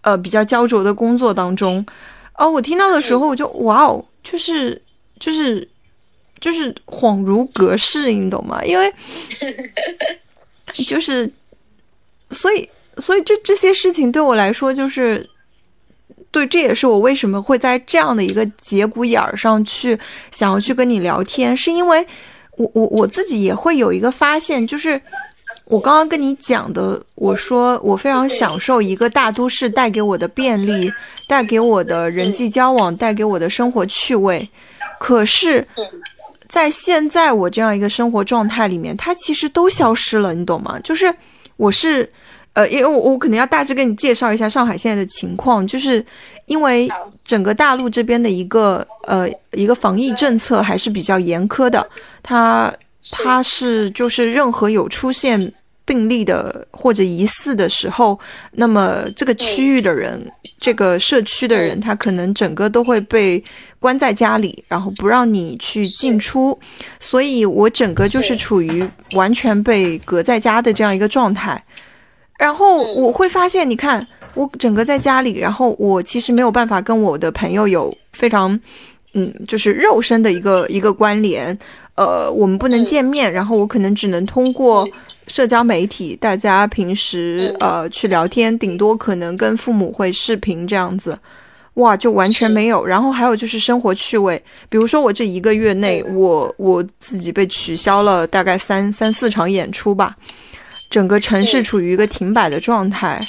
[0.02, 1.86] 呃比较焦灼的工作当中，
[2.38, 4.82] 哦，我听到的时候我就哇哦，就是
[5.20, 5.68] 就是
[6.40, 8.64] 就是恍如隔世，你懂吗？
[8.66, 8.92] 因为
[10.88, 11.32] 就是
[12.32, 15.30] 所以所以这这些事情对我来说就是。
[16.36, 19.98] 对，这也是我为什么会在这样的一个节骨眼儿上去
[20.32, 22.06] 想要去跟你聊天，是因为
[22.58, 25.02] 我我我自己也会有一个发现，就是
[25.68, 30.92] 我刚刚跟你讲的，我说我非常享受一个大都市带给我的便利，
[31.30, 34.46] 带给我的人际交往，带给我的生活趣味，
[35.00, 35.66] 可是，
[36.50, 40.78] 在现在我这样一个生活状态里面，它其实都消失了，你懂吗？
[40.84, 41.16] 就是
[41.56, 42.12] 我是。
[42.56, 46.04] 呃，因为我我可能要大致跟你介绍一下上海现在的情况，就是
[46.46, 46.90] 因为
[47.24, 51.86] 整个大陆这边的一个呃一个防疫政策还是比较严苛的，
[52.24, 52.74] 它
[53.12, 58.18] 它是就是任何有出现病例的或者疑似的时候，
[58.54, 63.44] 那么这个区域的人，这个社区的人，他可能整个都会被
[63.80, 66.58] 关在家里，然后不让你去进出，
[67.02, 71.62] 所以我整个就是处于完全被隔在家的这样一个状态。
[72.38, 78.60] 然后我会发现，你看我整个在家里，然后我其实没有办法跟我的朋友有非常，
[79.14, 81.58] 嗯，就是肉身的一个一个关联，
[81.96, 84.86] 呃，我们不能见面，然后我可能只能通过
[85.28, 91.18] 社交媒体，大家平时呃去聊天，顶多可能跟父母会视频这样子，
[91.76, 92.86] 哇，就完全没有。
[92.86, 100.18] 然后还有就是生活趣味，比如说我这一个月内，我我自己被取消了大概三三四场演出吧。
[100.90, 103.20] 整个城市处于一个停摆的状态，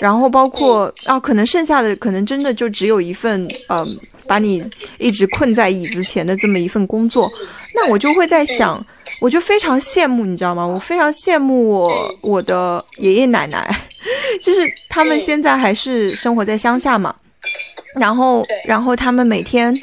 [0.00, 4.62] 然后包括啊，可能剩下的可能真的就只有一份，嗯，把你
[4.98, 7.30] 一直困在椅子前的这么一份工作。
[7.74, 8.84] 那我就会在想，
[9.20, 10.66] 我就非常羡慕，你知道吗？
[10.66, 13.80] 我非常羡慕我我的爷爷奶奶，
[14.42, 17.14] 就是他们现在还是生活在乡下嘛，
[17.94, 19.74] 然后然后他们每天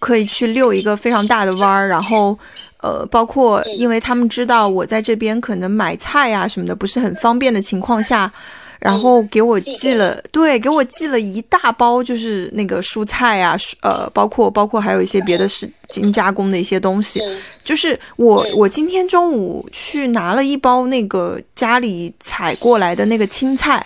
[0.00, 2.36] 可以去遛一个非常大的弯儿，然后。
[2.80, 8.32] 呃，包括因为他们知道我在这边可能买菜呀什么的不是很方便的情况下，
[8.78, 17.20] 然后给我寄了，对，给我寄了一大包，就是那个蔬菜啊，呃，包括包括还有一些别的是精加工的一些东西，
[17.64, 23.84] 就是我我今天中午去拿了一包那个家里采过来的那个青菜。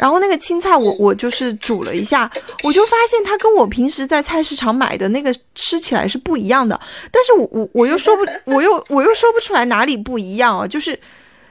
[0.00, 2.30] 然后那个青菜我我就是煮了一下，
[2.64, 6.80] 我就发现它跟我平时在菜市场买的那个吃起来是不一样的，
[7.12, 10.98] 但是我我我又说不， 我又我又说不出来哪里不一样啊，就是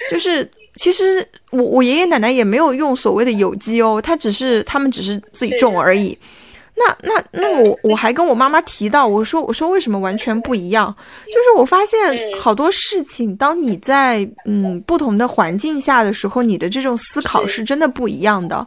[0.10, 6.18] 就是其实我我爷爷奶奶也没有用所谓的有机哦，他只是他们只是自己种而已。
[6.80, 10.96] 那那那我我还跟我妈妈提到，我说我说为什么完全不一样？
[11.28, 12.00] 就是我发现
[12.39, 18.65] 好多事情，当你在嗯不同的环境下的时候，你的这种思考是真的不一样的。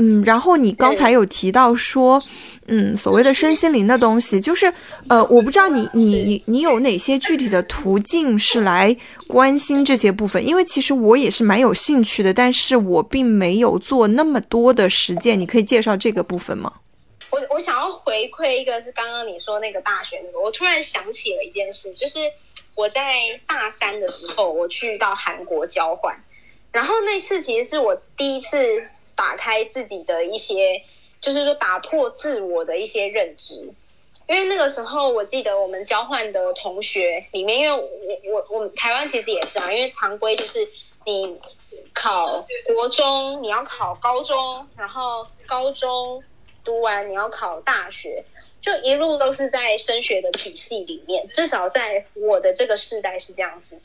[0.00, 2.22] 嗯，然后你刚才有提到说，
[2.66, 4.72] 嗯，所谓的身心灵的东西，就是
[5.08, 15.40] 呃，我不知道你你你你有哪些具体的途径是来关心这些部分，因为其实我也是蛮有兴趣的，但是我并没有做那么多的实践。
[15.40, 16.70] 你可以介绍这个部分吗？
[17.30, 22.18] 我我想要回馈一个是刚刚你说那个大学那个，我突然想起了一件事，就是
[22.74, 26.16] 我在大三的时候我去到韩国交换，
[26.72, 30.82] 然后那次其实是我第一次打开自己的一些，
[31.20, 33.56] 就是说打破自我的一些认知，
[34.26, 37.72] 因为那个时候我记得我们交换的同学里面，因为
[38.30, 40.66] 我我我台湾其实也是啊，因为常规就是
[41.04, 41.38] 你
[41.92, 46.24] 考国中，你要考高中，然后高中。
[46.68, 48.22] 读完你要考大学，
[48.60, 53.80] 就一路都是在升学的体系里面，至少在我的这个世代是这样子。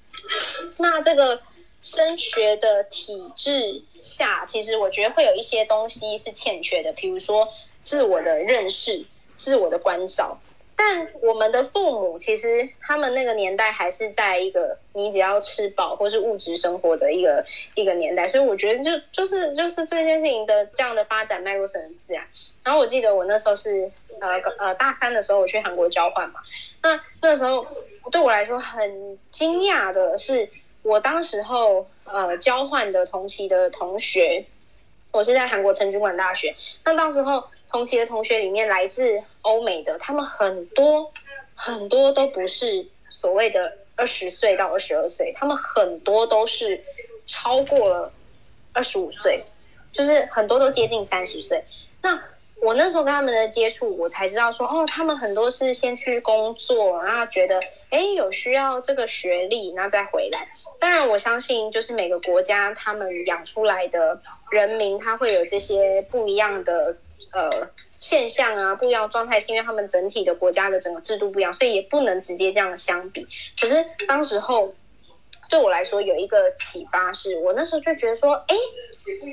[0.76, 1.42] 那这个
[1.82, 7.48] 升学的体制下，其实我觉得会有一些东西是欠缺的，比如说
[7.84, 9.06] 自我的认识、
[9.38, 10.38] 自我的关照。
[10.76, 22.26] 但我们的父母其实他们那个年代还是在一个你只要吃饱或是物质生活的一个一个年代，所以我觉得就就是就是这件事情的这样的发展脉络是很自然。
[22.64, 26.40] 然后我记得我那时候是呃呃大三的时候我去韩国交换嘛，
[26.82, 27.66] 那那时候
[28.12, 30.50] 对我来说很惊讶的是，
[30.82, 34.46] 我当时候呃交换的同期的同学，
[35.12, 37.44] 我是在韩国成均馆大学，那到时候。
[37.74, 41.12] 同期的同学里面，来自欧美的，他们很多
[41.56, 46.80] 很多都不是所谓的二十岁到二十二岁，他们很多都是
[47.26, 48.14] 超过了
[48.74, 49.44] 二十五岁，
[49.92, 51.64] 就是很多都接近三十岁。
[52.04, 52.22] 那
[52.62, 57.60] 我那时候跟他们的接触，我才知道说，哦，他们很多是先去工作，然后觉得，
[57.90, 60.48] 哎，有需要这个学历，然后再回来。
[60.80, 66.96] 当然，我相信就是每个国家他们养出来的人民，他会有这些不一样的。
[67.34, 67.70] 呃，
[68.00, 73.28] 现象啊，不一样状态，是因为他们整体的国家的整个制度不一样，所以也不能直接这样相比。
[73.60, 74.74] 可是当时候
[75.50, 78.56] 对我来说有一个启发，是我那时候就觉得说，哎，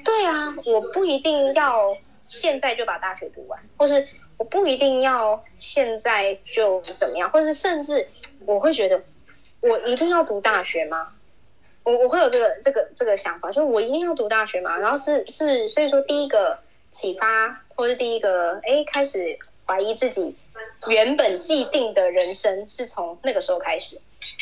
[0.04, 4.06] 对啊，我不一定要现在就把大学读完，或是
[4.38, 8.08] 我不一定要现在就怎么样，或是甚至
[8.46, 9.02] 我会觉得，
[9.60, 11.08] 我一定要读大学吗？
[11.82, 14.78] 我我会有这个这个这个想法，就我一定要读大学吗？
[14.78, 16.58] 然后是是，所以说第一个
[16.90, 17.62] 启发。
[17.76, 20.36] 或是第一个，哎，开始怀疑自己
[20.86, 23.98] 原本既定的人生，是从那个时候开始。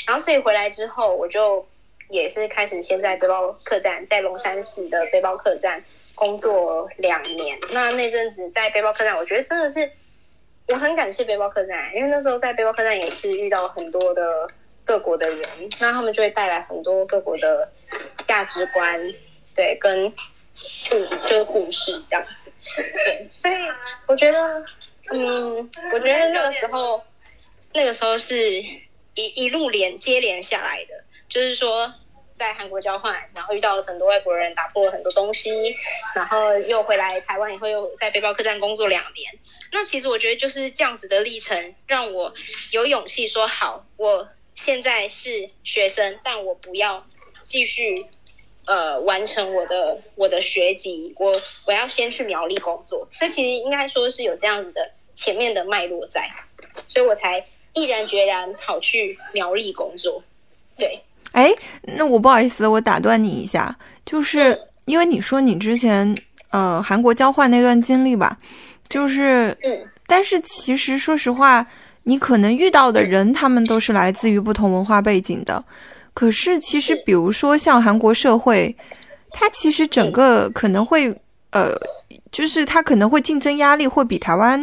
[0.09, 1.65] 然后，所以回来之后，我就
[2.09, 5.81] 也是开始先在背包客栈，在龙山市的背包客栈
[6.17, 7.57] 工作两年。
[7.73, 9.89] 那那阵子在背包客栈，我觉得真的是
[10.67, 14.51] 我很感谢背包客栈，因为那时候在背包客栈也是遇到很多的
[14.85, 17.71] 各国的人，那他们就会带来很多各国的
[18.27, 19.01] 价值观，
[19.55, 20.13] 对，跟
[20.91, 22.51] 故就是故事这样子。
[22.75, 23.55] 对， 所以
[24.07, 24.65] 我觉得，
[25.13, 27.03] 嗯，我觉得那个时候，
[27.73, 31.93] 那个时候是一一路连接连下来的，就是说
[32.35, 35.51] 在韩国交换，然后遇到了很多外国人，打破了很多东西，
[36.15, 39.33] 然后又回来台湾以后，又在背包客栈工作两年。
[39.73, 42.35] 那其实我觉得就是这样子的历程，让我
[42.73, 47.07] 有勇气说好，我现在是学生，但我不要
[47.45, 48.07] 继续。
[48.69, 51.33] 呃，完成我的我的学籍，我
[51.65, 56.29] 我要先去苗栗工作，所以其实应该说是有这样子的前面的脉络在，
[56.87, 60.23] 所以我才毅然决然跑去苗栗工作。
[60.77, 60.93] 对，
[61.33, 61.51] 哎，
[61.97, 66.15] 那我不好意思，我打断你一下，就是因为你说你之前
[66.51, 68.37] 呃韩国交换那段经历吧，
[68.87, 71.67] 就是嗯，但是其实说实话，
[72.03, 75.65] 你可能遇到的人，他们都是来自于不同文化背景的。
[76.19, 78.75] 可是，其实，比如说像韩国社会，
[79.31, 81.15] 它其实整个可能会，
[81.51, 81.73] 呃，
[82.33, 84.61] 就是它可能会竞争压力会比台湾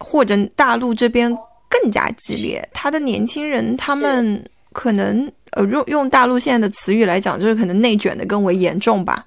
[0.00, 1.34] 或者大陆这边
[1.66, 2.62] 更加激烈。
[2.74, 9.24] 他的年轻人，他们可能，呃，用用大陆现在的词语来讲，就是可能内卷的更为严重吧。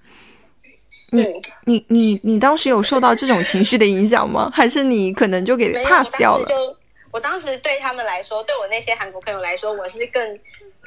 [1.10, 1.26] 你
[1.66, 4.52] 你你你当时有受到这种情绪的影响吗？
[4.54, 6.48] 还是你可能就给 pass 掉了？
[7.10, 10.22] 我当时对他们来说，对我那些韩国朋友来说，我是更。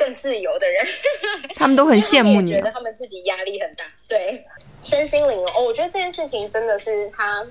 [0.01, 0.87] 更自由的人，
[1.55, 3.85] 他们都很羡慕你，觉得他们自己压力很大。
[4.09, 4.43] 对，
[4.83, 7.47] 身心灵哦，我觉得这件事情真的是他，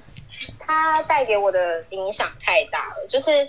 [0.59, 3.05] 他带给我的影响太大了。
[3.07, 3.47] 就是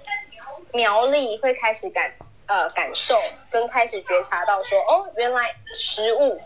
[0.74, 2.12] 苗栗会开始感
[2.44, 3.14] 呃感受，
[3.50, 6.38] 跟开始觉察到说，哦，原来食物，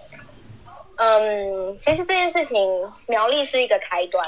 [0.95, 4.25] 嗯，其实这件事情苗栗是一个开端。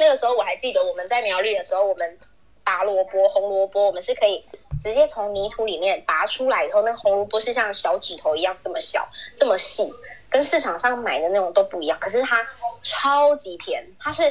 [0.00, 2.18] 那个时候我还记得我们在苗栗的时候，我们
[2.64, 4.44] 拔萝卜、红萝卜，我们是可以。
[4.82, 9.92] 直接从泥土里面拔出来以后，那红萝卜是像小指头一样这么小、这么细，
[10.30, 11.98] 跟市场上买的那种都不一样。
[12.00, 12.46] 可是它
[12.82, 14.22] 超级甜，它是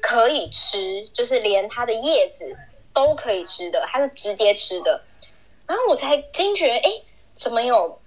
[0.00, 2.56] 可以吃，就是连它的叶子
[2.92, 5.02] 都可以吃的，它是直接吃的。
[5.66, 6.90] 然后我才惊觉，哎，
[7.34, 8.00] 怎么有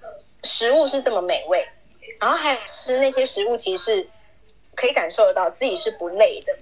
[0.44, 1.68] 食物是这么美味？
[2.20, 4.10] 然后还有吃那些食物，其实是
[4.76, 6.58] 可以感受得到自己是不累的。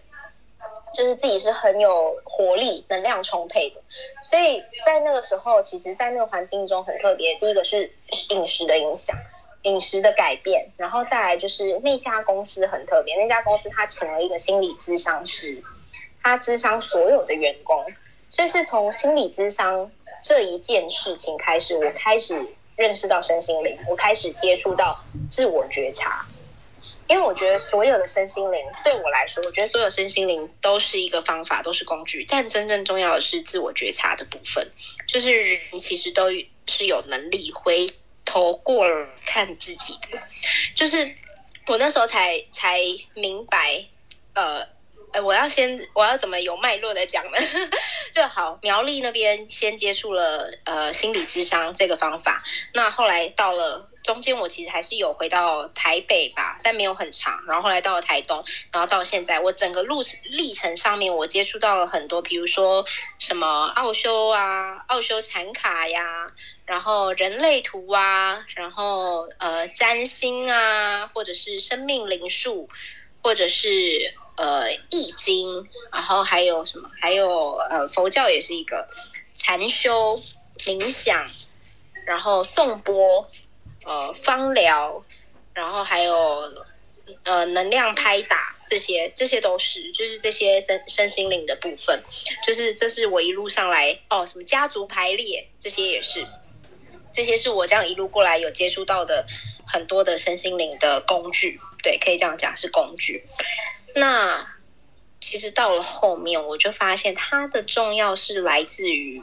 [0.94, 3.82] 就是自己是很有活力、能量充沛的，
[4.24, 7.36] 所以在那个时候，其实，在那个环境中很特别。
[7.36, 7.92] 第一个是
[8.30, 9.16] 饮食的影响，
[9.64, 13.16] 饮食的改变，然后再来就是那家公司很特别。
[13.16, 15.62] 那家公司他请了一个心理咨商师，
[16.22, 17.84] 他咨商所有的员工，
[18.32, 19.92] 所以是从心理咨商
[20.24, 22.46] 这一件事情开始，我开始
[22.76, 26.26] 认识到身心灵，我开始接触到自我觉察。
[27.08, 32.26] 因为我觉得所有的身心灵对我来说，我觉得所有身心灵都是一个方法，都是工具。
[32.28, 34.68] 但真正重要的是自我觉察的部分，
[35.08, 36.30] 就是人其实都
[36.68, 37.90] 是有能力回
[38.26, 38.86] 头过
[39.26, 40.20] 看自己的。
[40.76, 41.16] 就是
[41.68, 42.80] 我那时候才才
[43.14, 43.86] 明白，
[44.34, 44.68] 呃，
[45.14, 47.38] 呃，我要先我要怎么有脉络的讲呢？
[48.14, 57.42] 就好，苗栗那边先接触了呃心理智商这个方法，那后来到了中间，我其实还是有回到台北吧，但没有很长。
[57.48, 62.86] 然后后来到了台东，然后到现在，我整个路历程上面，我接触到了很多，比如说
[63.18, 66.28] 什么奥修啊、奥修禅卡呀，
[66.66, 72.70] 然后人类图啊，然后呃占星啊，或者是生命灵数，
[73.22, 74.14] 或者是。
[74.36, 76.90] 呃，易经，然后还有什么？
[77.00, 78.90] 还有呃，佛教也是一个
[79.36, 80.18] 禅修、
[80.66, 81.24] 冥想，
[82.08, 83.30] 然后颂钵，
[83.86, 85.04] 呃，芳疗，
[85.54, 86.54] 然后还有
[87.24, 92.02] 呃，能量拍打，这些这些都是，就是这些身身心灵的部分，
[92.46, 96.26] 就是这是我一路上来哦，什么家族排列，这些也是，
[97.14, 99.26] 这些是我这样一路过来有接触到的
[99.68, 103.26] 很多的身心灵的工具，对，可以这样讲是工具。
[103.96, 104.48] 那
[105.20, 109.22] 其实到了后面，我就发现它的重要是来自于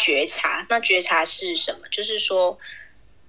[0.00, 0.66] 觉察。
[0.68, 1.88] 那觉察是什么？
[1.90, 2.58] 就是说，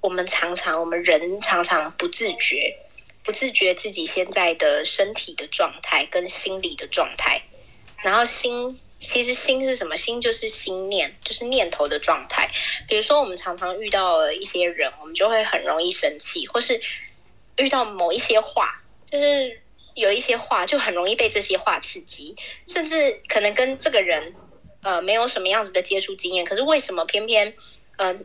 [0.03, 2.75] 我们常常，我们人常常不自觉，
[3.23, 7.41] 不自觉自己现在的身体的状态跟心理的状态。
[8.03, 9.97] 然后心，其实心是什么？
[9.97, 12.47] 心就是心念，就是念头的状态。
[12.87, 16.79] 比如说，我们常常遇到了一些人，我们就会很容易生气，或是
[17.55, 19.59] 遇到某一些话，就是。
[19.95, 22.35] 有一些话就很容易被这些话刺激，
[22.65, 24.33] 甚至可能跟这个人
[24.81, 27.53] 呃没有什么样子的接触经验，可是为什么偏偏
[27.97, 28.19] 呃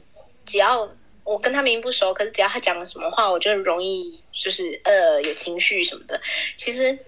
[0.47, 0.91] 只要
[1.29, 6.21] 我跟他明明不熟，可是只要他讲了什么话，我就容易就是呃有情绪什么的。
[6.57, 6.99] 其实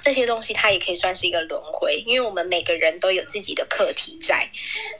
[0.00, 4.48] 这些东西它也可以算是一个轮回，因为我们每个人都有自己的课题在，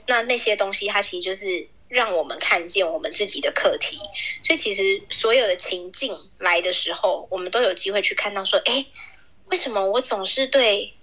[0.07, 1.67] 那那些东西它其实就是。
[1.89, 3.97] 让我们看见我们自己的课题，
[4.43, 8.85] 所以其实所有的情境来的时候，我们都有机会去看到说，哎，
[9.47, 10.93] 为什么我总是对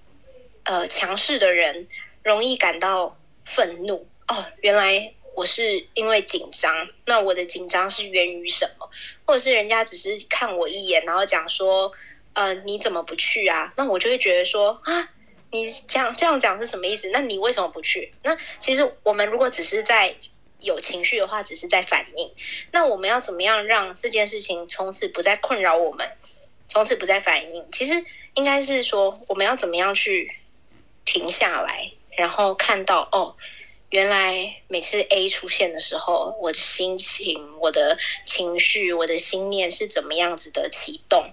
[0.62, 1.88] 呃强势的人
[2.22, 4.07] 容易感到愤怒？
[4.28, 6.89] 哦，原来我是因为紧张。
[7.05, 8.89] 那我的紧张是源于什么？
[9.26, 11.93] 或者是人家只是看我一眼，然后讲说，
[12.32, 13.72] 呃，你怎么不去啊？
[13.76, 15.11] 那我就会觉得说，啊，
[15.51, 17.11] 你这样这样讲是什么意思？
[17.11, 18.12] 那你为什么不去？
[18.22, 20.16] 那其实我们如果只是在
[20.61, 22.32] 有情绪的话，只是在反应。
[22.72, 26.11] 那我们要怎么样让这件事情从此不再困扰我们，
[26.66, 27.70] 从此不再反应？
[27.72, 28.03] 其实
[28.34, 30.34] 应该是说，我们要怎么样去
[31.05, 33.37] 停下来，然后看到哦，
[33.91, 41.30] 原来每次 A 出现的时候，我的心情、我的情绪、我的心念是怎么样子的启动？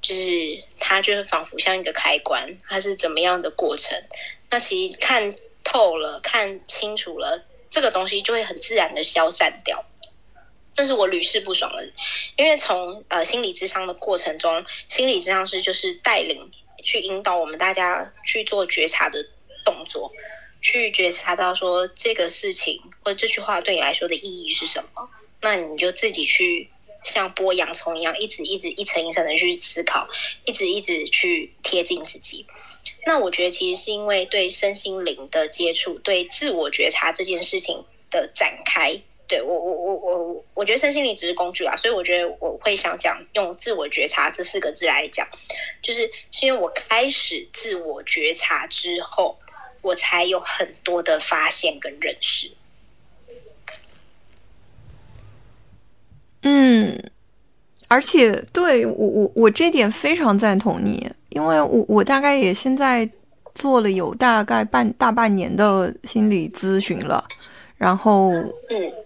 [0.00, 3.98] 就是它就是仿佛像一个开关，它是怎么样的过程？
[4.50, 7.44] 那其实看透了，看清楚了。
[7.70, 9.84] 这个东西就会很自然的消散掉，
[10.72, 11.84] 这是我屡试不爽的。
[12.36, 16.50] 因为从呃心理智商的过程中，心理智商师就是带领
[16.84, 19.26] 去引导我们大家去做觉察的
[19.64, 20.12] 动作，
[20.64, 25.08] 去觉察到说这个事情或这句话对你来说的意义是什么，
[25.42, 26.70] 那你就自己去
[27.04, 30.08] 像剥洋葱一样，一直一直一层一层的去思考，
[30.46, 32.46] 一直一直去贴近自己。
[33.06, 38.98] 那我觉得其实是因为对身心灵的接触，对自我觉察这件事情的展开，
[39.28, 45.28] 对我我我我我觉得身心灵只是工具啊，所以我觉得我会想讲用自我觉察这四个字来讲，
[45.82, 49.38] 就是是因为我开始自我觉察之后，
[49.84, 52.50] 我才有很多的发现跟认识。
[56.42, 56.98] 嗯，
[57.86, 61.08] 而且对我我我这点非常赞同你。
[61.30, 63.08] 因为我我大概也现在
[63.56, 67.26] 做了有大概半大半年的心理咨询了，
[67.76, 68.30] 然后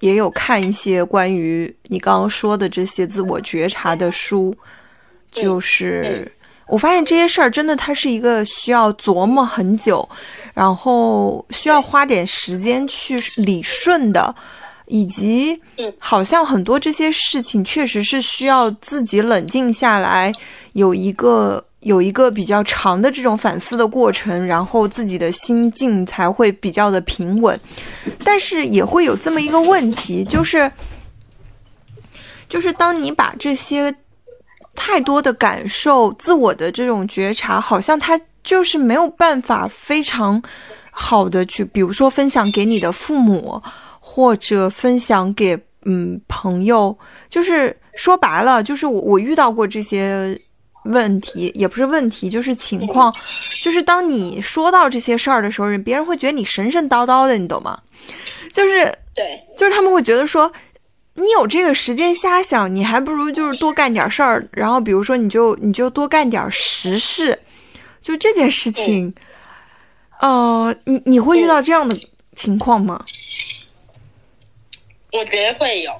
[0.00, 4.54] 也有看一些关于你刚刚说的这些自我觉察的书，
[5.30, 6.30] 就是
[6.68, 10.08] 我发现这些事儿真的它是一个需要琢磨很久，
[10.54, 14.34] 然后需要花点时间去理顺的，
[14.86, 15.60] 以及
[15.98, 20.32] 好像很多这些事情确实是需要自己冷静下来
[20.74, 21.64] 有一个。
[21.82, 27.58] 有一个比较长的这种反思的过程，然后自己的心境才会比较的平稳。
[28.24, 30.70] 但是也会有这么一个问题，就是，
[32.48, 33.94] 就是当你把这些
[34.78, 40.40] 太多的感受、自我的这种觉察，好像他就是没有办法非常
[40.92, 43.60] 好的去，比如说分享给你的父母，
[43.98, 46.96] 或者分享给嗯朋友，
[47.28, 50.40] 就是说白了，就是我我遇到过这些。
[50.84, 53.12] 问题也不是问题，就是情况，
[53.60, 57.78] 就是当你说到这些事儿的时候，别人会觉得你神神叨叨的，你懂吗？
[58.54, 60.50] 就是对，就是他们会觉得说，
[61.18, 67.40] 你有这个时间瞎想，你还不如就是多干点事儿，然后比如说你就你就多干点实事，
[68.00, 69.12] 就这件事情，
[70.20, 71.98] 呃，你你会遇到这样的
[72.34, 73.04] 情况吗？
[75.12, 75.92] 我觉得会有。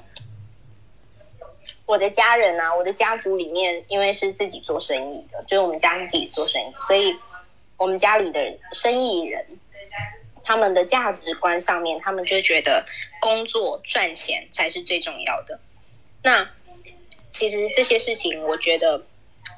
[1.85, 7.13] 我的家人啊，我的家族里面，因为是自己做生意的，就是我们家是自己做生意，所以
[7.75, 8.39] 我们家里的
[8.71, 9.43] 生意人，
[10.49, 12.83] 他们的价值观上面，他们就觉得
[13.21, 15.59] 工作赚钱才是最重要的。
[16.23, 16.49] 那
[17.31, 19.05] 其实这些事情，我觉得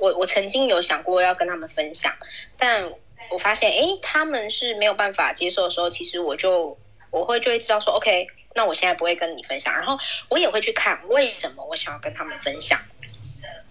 [0.01, 2.13] 我我曾经有想过要跟他们分享，
[2.57, 2.91] 但
[3.29, 6.77] 我发现，哎，他们是没有办法接受的时候，其实我就
[7.09, 8.27] 我会就会知道说，OK。
[8.53, 12.77] 那我现在不会跟你分享，然后我也会去看为什么我想要跟他们分享。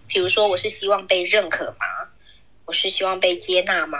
[0.07, 1.85] 比如说，我是希望被认可吗？
[2.65, 3.99] 我是希望被接纳吗？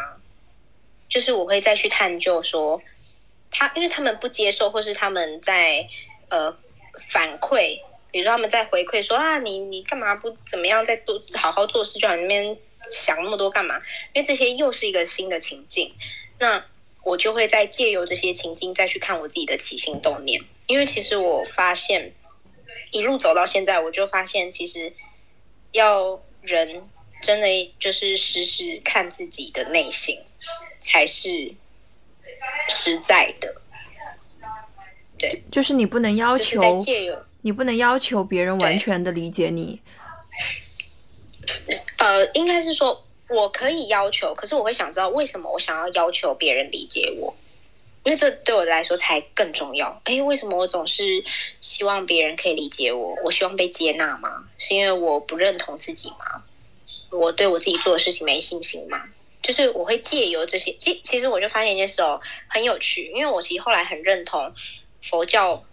[1.07, 2.81] 就是我会再去探究说，
[3.51, 5.87] 他因为他们不接受，或是他们在
[6.29, 6.57] 呃
[7.11, 7.79] 反馈，
[8.09, 12.57] 比如说他们在回馈说啊，你你干嘛不怎么样，在多好好做事，就在那边
[12.89, 13.79] 想那么多干嘛？
[14.13, 15.93] 因为这些又是一个新的情境，
[16.39, 16.65] 那
[17.03, 20.41] 我就会再借由这些情境再去看我自己的起心动念。
[20.67, 22.13] 因为其实我发现，
[22.91, 24.93] 一路走到现在，我就发现，其实
[25.73, 26.83] 要人
[27.21, 30.19] 真的就是时时看自己的内心，
[30.79, 31.53] 才是
[32.69, 33.55] 实在的。
[35.17, 36.79] 对，就是你不能要求，
[37.41, 39.79] 你不能要求别人完全的理解你。
[41.97, 47.35] 呃，应该是说，我可以要求，可是我会想知道，为什么我想要要求别人理解我。
[48.03, 50.01] 因为这对我来说才更重要。
[50.05, 51.23] 哎，为什么我总是
[51.61, 53.15] 希望别人可以理解我？
[53.23, 54.45] 我希望被接纳吗？
[54.57, 56.43] 是因为我不认同自己吗？
[57.11, 59.03] 我对我自己做的事情没信心吗？
[59.41, 63.11] 就是我会借由这些，其其实我就发现一件事哦，很有趣。
[63.13, 64.53] 因为我其实后来很认同
[65.01, 65.63] 佛教，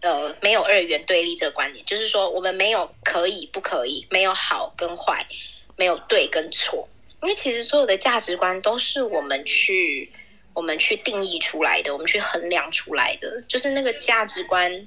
[0.00, 5.26] 呃，没有二元对立这个观点，就是说我们没有可以不可以，没有好跟坏，
[5.76, 6.88] 没有对跟错。
[7.22, 10.12] 因为其实所有的价值观都是我们去。
[10.56, 14.86] 我们去定义出来的，我们去衡量出来的，就是那个价值观。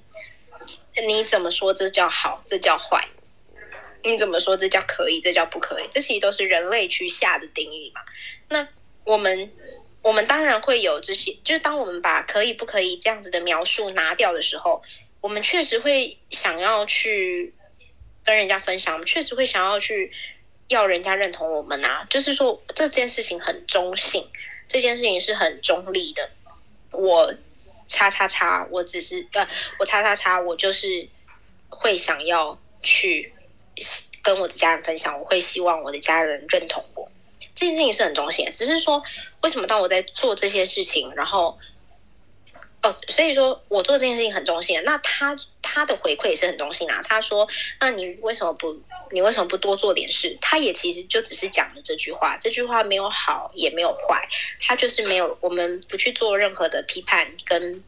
[1.06, 3.06] 你怎么说这叫好，这叫坏？
[4.04, 5.88] 你怎么说这叫可以，这叫不可以？
[5.92, 8.02] 这其实都是人类去下的定义嘛。
[8.50, 8.68] 那
[9.04, 9.52] 我们，
[10.02, 14.82] 我们当然会有这些，就是当我们把可以不可以这样子的描述拿掉的时候，
[15.22, 17.54] 我们确实会想要去
[18.24, 20.12] 跟人家分享，我们确实会想要去
[20.68, 22.06] 要人家认同我们啊。
[22.10, 24.28] 就是说这件事情很中性。
[24.70, 26.30] 这件事情是很中立的，
[26.92, 27.34] 我
[27.88, 29.48] 叉叉叉，我只是呃，
[29.80, 31.08] 我叉叉叉，我就是
[31.70, 33.34] 会想要去
[34.22, 37.10] 跟我的家人分享，我会希望我的家人认同我。
[37.56, 39.02] 这件事情是很中心，只是说
[39.42, 41.58] 为什么当我在做这些事情，然后。
[42.84, 47.02] 哦，所以说我做这件事情很中心，那他他的回馈也是很中心啊。
[47.04, 47.50] 他说
[47.82, 54.30] ：“那你为什么不，你为什么不多做点事？”他也其实就只是讲了这句话，这句话没有好也没有坏，
[54.62, 57.84] 他就是没有我们不去做任何的批判跟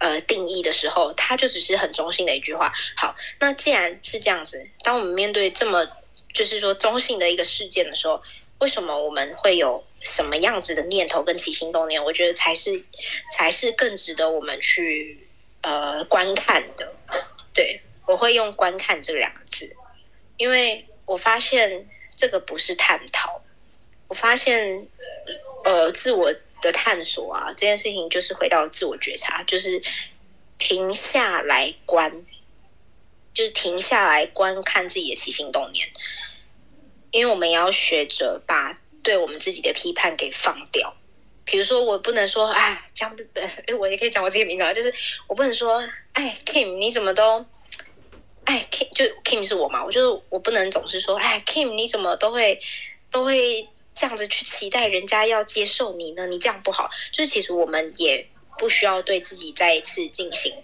[0.00, 2.72] 呃定义的时候，他就只是很中性的一句话。
[2.96, 5.86] 好，那既然是这样子，当我们面对这么
[6.34, 8.20] 就是说中性的一个事件的时候，
[8.58, 9.82] 为什么我们会有？
[10.02, 12.82] 什么样子的念头跟起心动念，我觉得才是
[13.34, 15.28] 才是更值得我们去
[15.60, 16.90] 呃观看的。
[17.52, 19.76] 对我会用“观看”这两个字，
[20.38, 21.86] 因为我发现
[22.16, 23.42] 这个不是探讨，
[24.08, 24.88] 我发现
[25.66, 29.82] 呃自我的探索啊，这件事情就是回到自我觉察，就是
[30.58, 32.24] 停下来观，
[33.34, 35.88] 就是停下来观看自己的起心动念，
[37.10, 38.78] 因为我们也要学着把。
[39.02, 40.94] 对我们自己的批判给放掉，
[41.46, 44.92] 比如说我不能说哎，这样哎，我也可以讲我自己名字，就是
[45.26, 45.82] 我不能说
[46.12, 47.42] 哎，Kim 你怎么都
[48.44, 52.60] 哎，Kim 就 Kim 是我嘛，我就是我不能总是说哎，Kim 你怎么都会
[53.10, 53.66] 都会
[54.00, 56.26] 这样子去期待人家要接受你呢？
[56.26, 58.26] 你这样不好，就是其实我们也
[58.58, 60.54] 不需要对自己再一次进行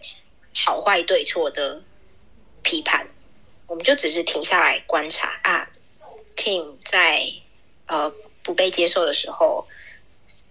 [0.55, 1.83] 好坏对错的
[2.63, 3.07] 批判，
[3.67, 5.69] 我们就只是停下来观察啊
[6.35, 7.31] ，Kim 在。
[7.89, 8.13] 呃，
[8.43, 9.65] 不被接受的时候，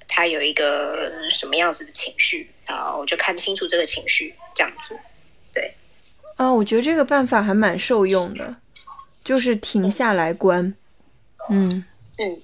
[0.07, 2.95] 他有一个什么样子的情绪啊？
[2.95, 4.97] 我就看清楚这个情绪，这样子。
[5.53, 5.73] 对，
[6.37, 8.55] 啊，我觉得这个办法还蛮受用的，
[9.21, 10.73] 就是停下来观。
[11.49, 11.85] 嗯
[12.17, 12.41] 嗯，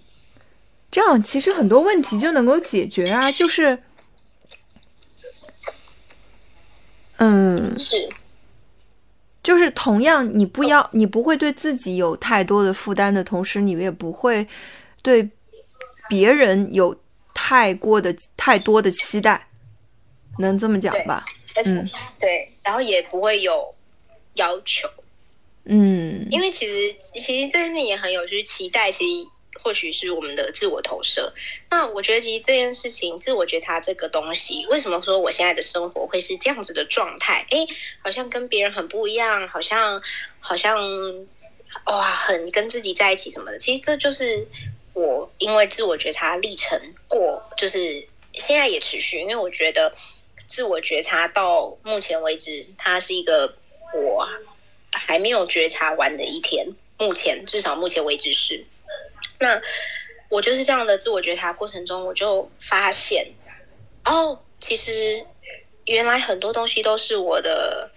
[0.92, 3.32] 这样其实很多问题就能够解决啊。
[3.32, 3.82] 就是，
[7.18, 8.10] 嗯，是，
[9.42, 14.46] 就是同样，你不要，你不会对自己有太多的负担的同时，你也不会。
[15.04, 15.28] 对
[16.08, 16.96] 别人有
[17.34, 19.48] 太过的太多的期待，
[20.38, 21.26] 能这么讲吧？
[21.66, 21.90] 嗯，
[22.20, 23.74] 对，然后也不会有
[24.36, 24.88] 要求，
[25.64, 29.30] 嗯，因为其实其实这件事也很有，就是期待其实
[29.64, 31.34] 或许是我们的自我投射。
[31.70, 37.46] 那我觉得其实这件事情，自我觉察这个东西，为什么说我现在的生活会是这样子的状态？
[37.50, 37.66] 诶，
[38.04, 40.02] 好像跟别人很不一样，好像
[40.40, 40.78] 好像
[41.86, 43.58] 哇，很跟自己在一起什么的。
[43.58, 44.46] 其实这就是
[44.94, 49.94] 我因为自我觉察历程过，就是现在也持续，因为我觉得
[50.48, 53.56] 自我觉察到目前为止，它是一个
[53.94, 54.28] 我
[54.92, 56.68] 还没有觉察完的一天。
[56.98, 58.66] 目前至少目前为止是。
[59.40, 59.62] 那
[60.30, 63.34] 我就是这样的自我觉察过程中，我就发现，
[64.06, 65.26] 哦，其实
[65.86, 67.92] 原来很多东西都是我的。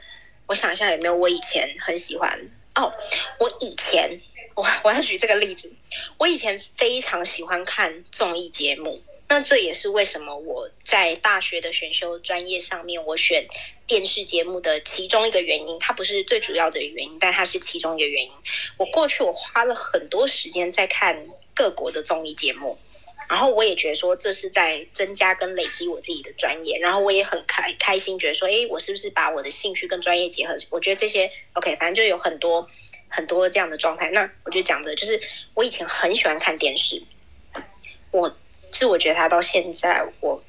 [0.46, 2.92] 我想一下有没有我以前很喜欢哦，
[3.38, 4.20] 我以前
[4.54, 5.72] 我我要举这个例子，
[6.18, 9.02] 我以前非常喜欢看综艺节目。
[9.26, 13.46] 那这也是为什么我在大学的选修专业上面，我选
[13.86, 15.78] 电视节目的其中一个原因。
[15.78, 18.30] 它不是最主要的原因，但它是其中一个原因。
[18.76, 22.78] 我过去我花了很多时间在看各国的综艺节目，
[23.28, 26.78] 然后我也觉得说这是在增加跟累积我自己的专业。
[26.78, 30.54] 然后我也很开开心，觉得说，诶，我是不是把我的兴趣跟专业结合？
[30.68, 32.68] 我觉得这些 OK，反正就有很多
[33.08, 34.10] 很多这样的状态。
[34.10, 35.18] 那我就讲的就是
[35.54, 37.02] 我以前很喜欢看电视，
[38.12, 38.36] 我。
[38.74, 40.42] 自我觉察到现在，我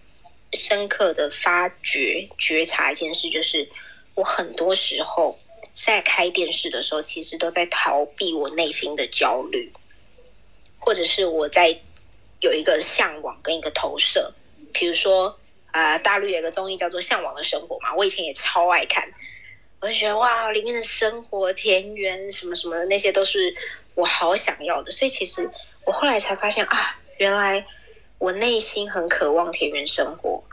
[0.53, 3.69] 深刻的发觉觉察一件事，就是
[4.15, 5.38] 我很多时候
[5.71, 9.71] 在开电视的时候，其实都在逃避我内心的焦虑，
[10.80, 11.78] 或者是我在
[12.39, 14.34] 有一个向往跟一个投射。
[14.73, 19.07] 比如说，啊，大陆有个综艺叫做《向往的生活》嘛，我以前也超爱看，
[19.80, 23.55] 我就觉得哇，里面的生活、田园什么什么的那些都是
[23.93, 24.91] 我好想要的。
[24.91, 25.47] 所以其实
[25.86, 27.63] 我后来才发现啊，原来。
[28.18, 30.43] 我内心很渴望田园生活。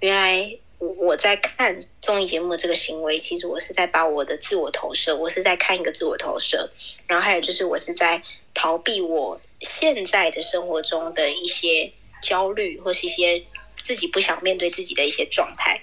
[0.00, 6.70] 原来我在看综艺节目这个行为，其实我是在把我的自我投射，我是在看一个自我投射。
[7.06, 8.22] 然后还有就是，我是在
[8.54, 11.92] 逃避我现在的生活中的一些
[12.22, 13.42] 焦虑，或是一些
[13.82, 15.80] 自己不想面对自己的一些状态。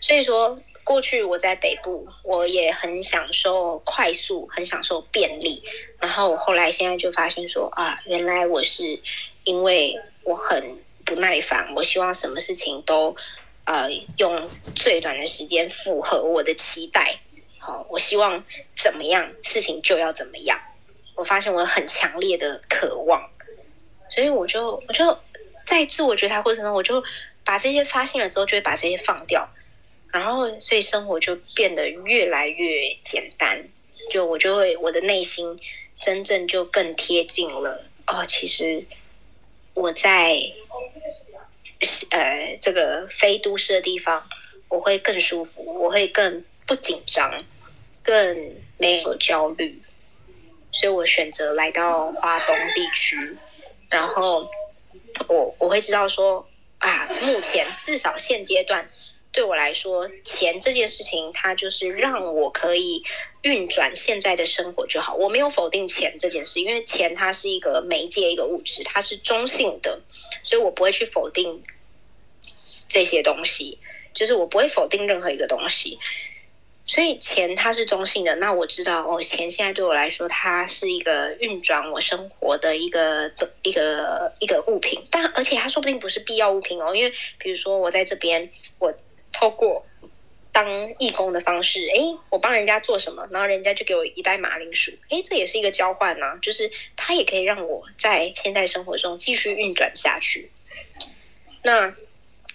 [0.00, 5.62] 所以说，过去我在北部，我也很享受快速，很享受便利。
[6.00, 9.00] 然后我后来现在就发现说啊，原来我是。
[9.44, 9.98] 因为
[10.28, 10.76] 我很
[11.06, 13.16] 不耐烦，我希望什么事情都
[13.64, 17.18] 呃用最短的时间符合我的期待。
[17.58, 18.44] 好，我希望
[18.76, 20.60] 怎么样事情就要怎么样。
[21.14, 23.26] 我发现我很强烈的渴望，
[24.10, 25.18] 所以我就我就
[25.64, 27.02] 在自我觉察过程中，我就
[27.42, 29.48] 把这些发现了之后，就会把这些放掉，
[30.12, 33.66] 然后所以生活就变得越来越简单。
[34.10, 35.58] 就我就会我的内心
[36.02, 38.84] 真正就更贴近了哦，其实。
[39.78, 40.36] 我在
[42.10, 44.28] 呃这个非都市的地方，
[44.68, 47.44] 我会更舒服，我会更不紧张，
[48.02, 49.80] 更没有焦虑，
[50.72, 53.36] 所以我选择来到华东地区。
[53.88, 54.50] 然后
[55.28, 56.48] 我我会知道说
[56.78, 58.90] 啊，目前至少现阶段。
[59.30, 63.04] 对我来说，钱这件事情，它就是让我可以
[63.42, 65.14] 运转现在的生活就好。
[65.14, 70.00] 我没有否定钱这件事，因为钱它是一个媒介，一个物质，它是中性的，
[70.42, 71.62] 所以我不会去否定
[72.88, 73.78] 这些东西。
[74.14, 75.98] 就是我不会否定任何一个东西。
[76.84, 85.04] 所以钱它是中性的，那我知道哦，钱现在对我来说，它是一个运转我生活的一个的一个一个物品。
[85.10, 88.50] 但而且它说不定不是必要物品哦，因为比如说我在这边
[88.80, 88.92] 我。
[89.38, 89.86] 透过
[90.50, 90.66] 当
[90.98, 100.50] 义工的方式，哎，我帮人家做什么，然后人家就给我一袋马铃薯，哎，这也是一个交换呢，就是它也可以让我在现代生活中继续运转下去。
[101.62, 101.94] 那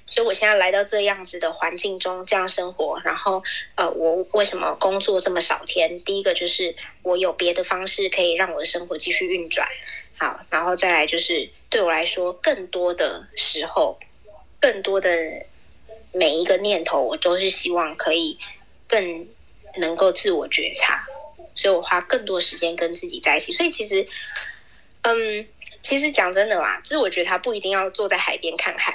[0.06, 3.42] 所以我现在来到这样子的环境中这样生活，然后
[3.76, 5.98] 呃，我为什么工作这么少天？
[6.00, 9.66] 第一个就是我有别的方式可以让我的生活继续运转，
[10.18, 13.98] 好，然后再来就是对我来说，更多的时候，
[14.60, 15.46] 更多的。
[16.14, 18.38] 每一个念头，我都是希望可以
[18.88, 19.28] 更
[19.78, 21.04] 能够自我觉察，
[21.56, 23.52] 所以我花更多时间跟自己在一起。
[23.52, 24.08] 所以其实，
[25.02, 25.48] 嗯，
[25.82, 28.94] 其实讲真的啦，自我觉察不一定要坐在海边看海。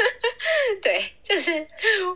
[0.80, 1.68] 对，就是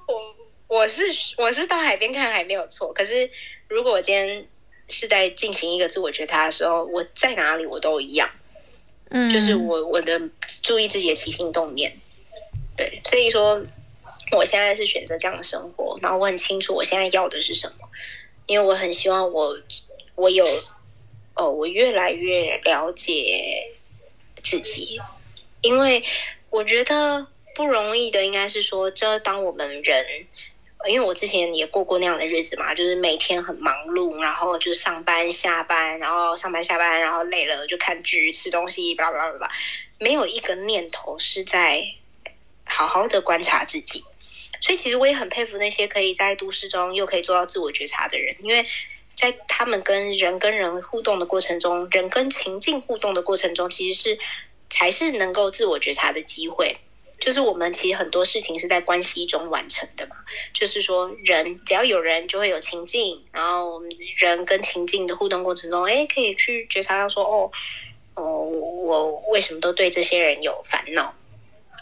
[0.08, 1.02] 我我是
[1.36, 2.90] 我是到海边看海没有错。
[2.94, 3.28] 可是
[3.68, 4.46] 如果我今天
[4.88, 8.30] 是在进行一个自我觉察的时候，我在哪里我都一样。
[9.10, 10.18] 嗯，就是我我的
[10.62, 11.94] 注意自己的起心动念。
[12.74, 13.62] 对，所以说。
[14.32, 17.88] 我现在是选择这样的生活，然后我很清楚我现在要的是什么，
[18.46, 19.56] 因为我很希望我
[20.14, 20.46] 我有
[21.34, 23.70] 哦，我越来越了解
[24.42, 25.00] 自己，
[25.62, 26.02] 因为
[26.50, 30.06] 我觉得不容易的应该是说，这当我们人
[30.88, 39.52] 因为我之前也过过那样的日子嘛，就是每天很忙碌，然后就上班下班，然后上班下班，然后累了就看剧、吃东西，巴拉巴拉巴拉，
[39.98, 41.84] 没有一个念头是在
[42.70, 44.02] 好好的观察自己。
[44.62, 48.64] 所以其实我也很佩服那些可以在都市中又可以做到自我觉察的人，因为
[49.14, 54.18] 在他们跟人跟人互动的过程中，人跟情境互动的过程中，其实是
[54.68, 56.76] 才是能够自我觉察的机会。
[57.18, 60.16] 就是我们其实很多事情是在关系中完成的嘛，
[60.54, 63.78] 就是说人只要有人就会有情境，然后
[64.16, 67.50] 人跟情境的互动过程中，哎，可以去觉察到说，哦，
[68.14, 71.14] 哦，我为什么都对这些人有烦恼？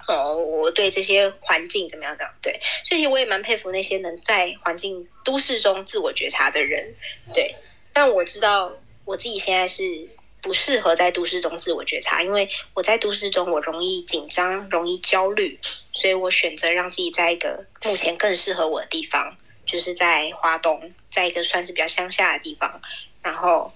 [0.09, 2.17] 哦，我对这些环境怎么样？
[2.19, 6.95] 这样对，所以我也蛮佩服那些能在环境都市中自我觉察的人，
[7.33, 7.55] 对。
[7.93, 8.73] 但我知道
[9.05, 10.09] 我自己现在是。
[10.41, 15.59] 不适合在都市中自我觉察，因为我在都市中我容易紧张、容易焦虑，
[15.93, 19.37] 所以我选择让自己在一个目前更适合我的地方，
[19.67, 22.81] 就是在华东，在一个算是比较乡下的地方，
[23.21, 23.75] 然后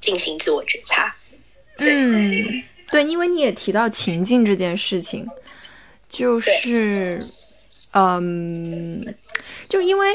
[0.00, 1.14] 进行自我觉察。
[1.76, 5.26] 嗯，对，因为你也提到情境这件事情，
[6.08, 7.20] 就是，
[7.92, 9.14] 嗯，
[9.68, 10.14] 就因为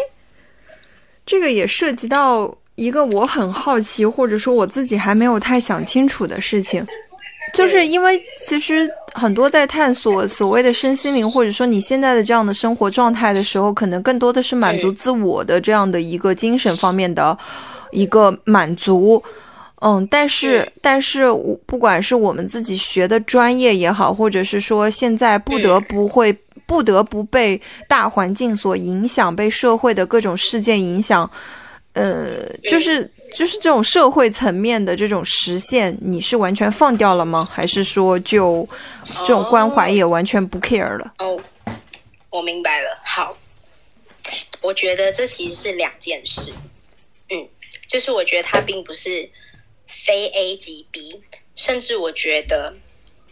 [1.26, 2.57] 这个也涉及到。
[2.76, 6.86] 一个我很好奇，或者说我自己还没有太想清楚的事情，
[7.53, 17.38] 就是因为其实很多在探索所谓的身心灵，或者说你现在的这样的生活状态的时候，可能更多的是满足自我的这样的一个精神方面的
[17.91, 19.23] 一个满足。
[19.82, 26.32] 嗯，但是但是我不管是我们自己学的专业也好，或者是说现在不得不会
[26.65, 31.30] 不得不被大环境所影响，被社会的各种事件影响。
[31.93, 37.47] 呃，就是就是这种社会层面的这种实现，你是完全放掉了吗？
[37.49, 38.67] 还是说就
[39.19, 41.13] 这种关怀也完全不 care 了？
[41.19, 41.39] 哦，
[42.30, 42.88] 我明白了。
[43.01, 43.34] 好，
[44.61, 46.51] 我觉得这其实是两件事。
[47.30, 47.47] 嗯，
[47.88, 49.30] 就是我觉得它并不是
[50.04, 51.24] 非 A 即 B，
[51.56, 52.74] 甚至我觉得，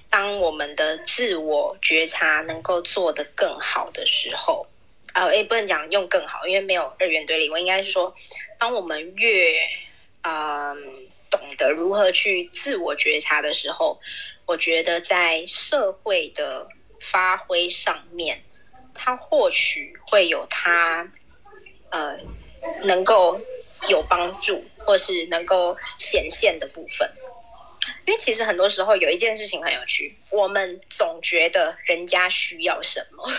[0.09, 4.65] 当我们的自我觉察能够做得更好的时候。
[5.13, 7.47] 啊，也不能讲用更好，因为没有二元对立。
[7.47, 8.11] 我应该是说，
[8.57, 9.53] 当我们越
[10.23, 10.75] 嗯
[11.29, 13.99] 懂得如何去自我觉察的时候，
[14.47, 16.67] 我觉得在社会的
[16.99, 18.41] 发挥上面，
[18.95, 21.07] 它或许会有它
[21.91, 22.17] 呃
[22.81, 23.39] 能够
[23.87, 27.09] 有帮助，或是能够显现的部分。
[28.05, 33.29] 因为其实很多时候有一件事情很有趣，我们总觉得人家需要什么。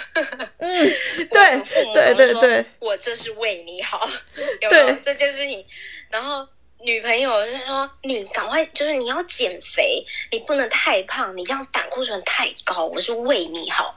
[0.59, 0.93] 嗯，
[1.31, 1.63] 对
[1.95, 4.09] 对对对，我这是为你好，
[4.61, 5.65] 有没有这件事情？
[6.11, 6.47] 然后
[6.81, 12.85] 女朋友就说：“你赶快，就是你要减肥，你不能太胖，你这样胆固醇太高。
[12.87, 13.95] 我是为你好。”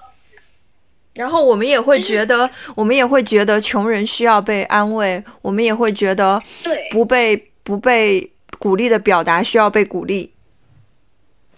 [1.18, 10.32] 然后我们也会觉得，我们也会觉得穷人需要被安慰，我们也会觉得，对，不被不被鼓励的表达需要被鼓励。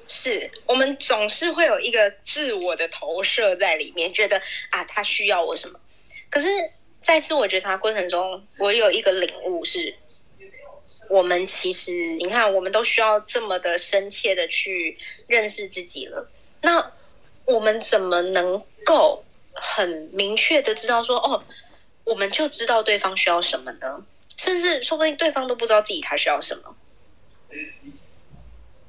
[0.07, 4.41] 是我们总是会有一个自我的投射在里面，觉得
[4.72, 5.80] 啊，他需要我什么？
[6.30, 6.47] 可是，
[7.03, 9.93] 在自我觉察过程中，我有一个领悟是，
[11.10, 14.97] 我们其实你看，我们都需要这么的深切的去
[15.28, 16.28] 认识自己了。
[16.62, 16.91] 那
[17.45, 19.24] 我们怎么能够
[19.62, 21.43] 很明确的知道说，哦，
[22.03, 24.03] 我们就知道对方需要什么呢？
[24.38, 26.76] 甚至说不定对方都不知道自己他需要什么。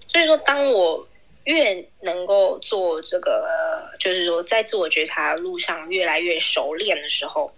[0.06, 1.06] 所以说，当我
[1.44, 3.48] 越能够做这个，
[3.98, 7.52] 就是说，在自我觉察路上越来越熟练的时候，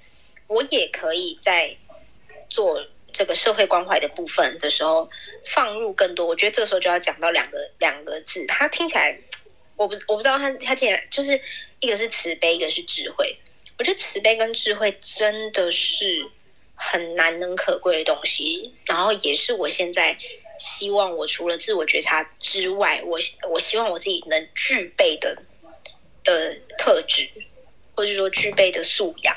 [0.46, 1.76] 我也可以在
[2.48, 2.78] 做
[3.12, 5.08] 这个社会关怀的部分的时候
[5.46, 6.26] 放入更多。
[6.26, 9.18] 我觉得这时候就要讲到两个两个字，它听起来，
[9.83, 11.41] 我不我不知道他他竟然就是
[11.80, 13.37] 一个是慈悲，一个是智慧。
[13.78, 16.26] 我觉得慈悲跟智慧真的是
[16.74, 20.16] 很难能可贵的东西，然后也是我现在。
[20.59, 23.18] 希望我除了自我觉察之外，我
[23.51, 25.37] 我希望我自己能具备的
[26.22, 27.28] 的特质，
[27.97, 29.37] 或者说具备的素养，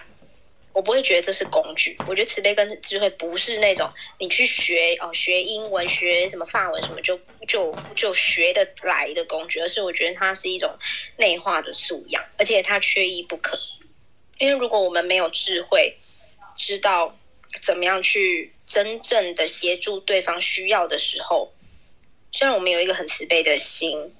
[0.76, 1.98] 我不会觉得这是工具。
[2.06, 7.18] 我觉得慈悲跟智慧不是那种你去学哦，学英文、学什么法文什么就
[7.48, 10.70] 就就学得来的工具，而是我觉得它是一种
[11.18, 13.58] 内化的素养，而且它缺一不可。
[14.38, 15.96] 因为如果我们没有智慧，
[16.58, 17.18] 知道
[17.62, 18.52] 怎么样去。
[18.68, 21.54] 真正的协助对方需要的时候，
[22.32, 24.12] 虽然我们有一个很慈悲的心，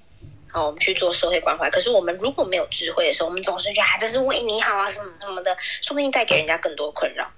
[0.64, 1.68] 我们去做社会关怀。
[1.70, 7.30] 可是我们如果没有智慧的时候，我们总是觉得啊，这是为你好啊，什么什么的，说不定带给人家更多困扰。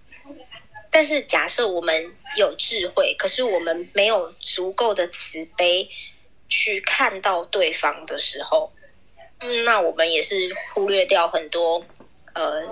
[0.90, 5.88] 但是假设我们有智慧，可是我们没有足够的慈悲
[6.48, 8.72] 去看到对方的时候，
[9.40, 11.84] 嗯，那我们也是忽略掉很多
[12.34, 12.62] 呃，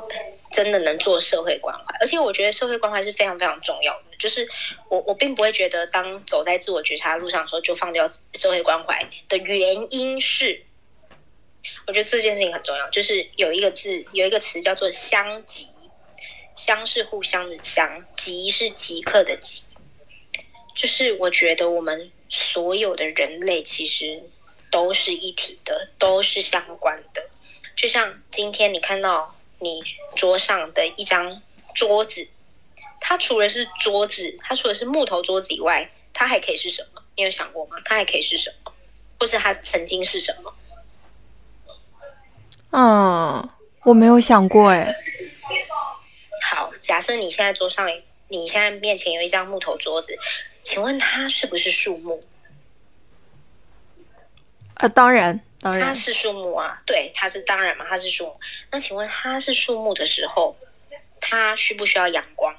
[0.53, 4.17] 真的能做社会关怀，而且我觉得社会关怀是非常非常重要的。
[4.19, 4.49] 就是
[4.89, 10.65] 我我并不会觉得，当走在自我觉察的路上的时候，就放掉社会关怀的原因是，
[11.87, 12.89] 我觉得这件事情很重要。
[12.91, 15.69] 就是有一个字，有一个词叫做“相即”，
[16.57, 19.65] 相是互相的相，即是即刻的即。
[20.75, 24.23] 就是我觉得我们所有的人类其实
[24.71, 27.23] 都是一体的，都是相关的。
[27.75, 29.83] 就像今天你看到你
[30.15, 31.43] 桌上的一张
[31.75, 32.29] 桌子，
[33.01, 37.03] 它除了是桌子，它除了是木头桌子以外，它还可以是什么？
[37.17, 37.77] 你有想过吗？
[37.85, 38.73] 它还可以是什么？
[39.19, 40.55] 或是它曾经是什么？
[42.71, 43.49] 嗯，
[43.85, 44.95] 我没有想过哎。
[46.43, 47.89] 好，假设你现在桌上，
[48.29, 50.19] 你现在面前有一张木头桌子。
[50.63, 52.21] 请问它是不是树木？
[54.75, 56.81] 啊，当然，当然，它是树木啊。
[56.87, 58.41] 对，它是当然嘛，它是树木。
[58.71, 60.57] 那请问它是树木的时候，
[61.21, 62.55] 它需不需要阳光？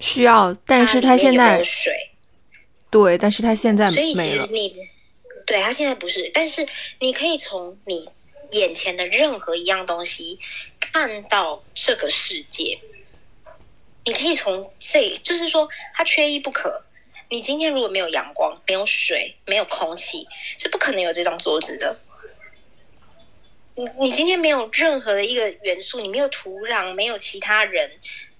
[0.00, 2.10] 需要，但是它现在水。
[2.90, 4.12] 对，但是它现在所以
[4.50, 4.76] 你，
[5.46, 6.30] 对，它现在不是。
[6.34, 6.66] 但是
[6.98, 8.06] 你可以从你
[8.50, 10.38] 眼前的任何一样东西
[10.78, 12.78] 看到这个世界。
[14.04, 16.84] 你可以从这，就是说，它缺一不可。
[17.32, 20.28] 你今天如果没有阳光、没有水、没有空气，
[20.58, 21.98] 是不可能有这张桌子的。
[23.74, 27.90] 你你今天没有任何的一个元素，你没有土壤，没有其他人，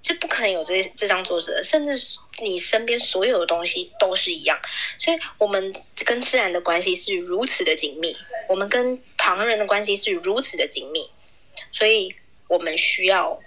[0.02, 1.64] 是不可能有这这张桌子的。
[1.64, 4.60] 甚至你身边所有的东西都是一样。
[4.98, 5.74] 所以，我们
[6.04, 8.14] 跟自然的关系是如此的紧密，
[8.46, 11.08] 我们跟旁人的关系是如此的紧密，
[11.72, 12.14] 所以
[12.46, 13.40] 我们需要。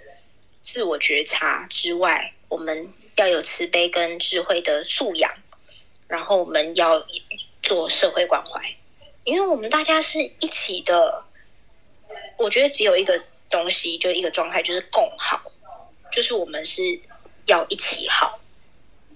[0.60, 5.30] 自我觉察之外，我们要有慈悲跟智慧的素养，
[6.06, 7.06] 然后我们要
[7.62, 8.60] 做社会关怀，
[9.24, 11.24] 因为我们大家是一起的。
[12.38, 15.40] 我觉得只有一个东西，就一个状态，就是共好，
[16.12, 17.00] 就是我们是
[17.46, 18.38] 要一起好。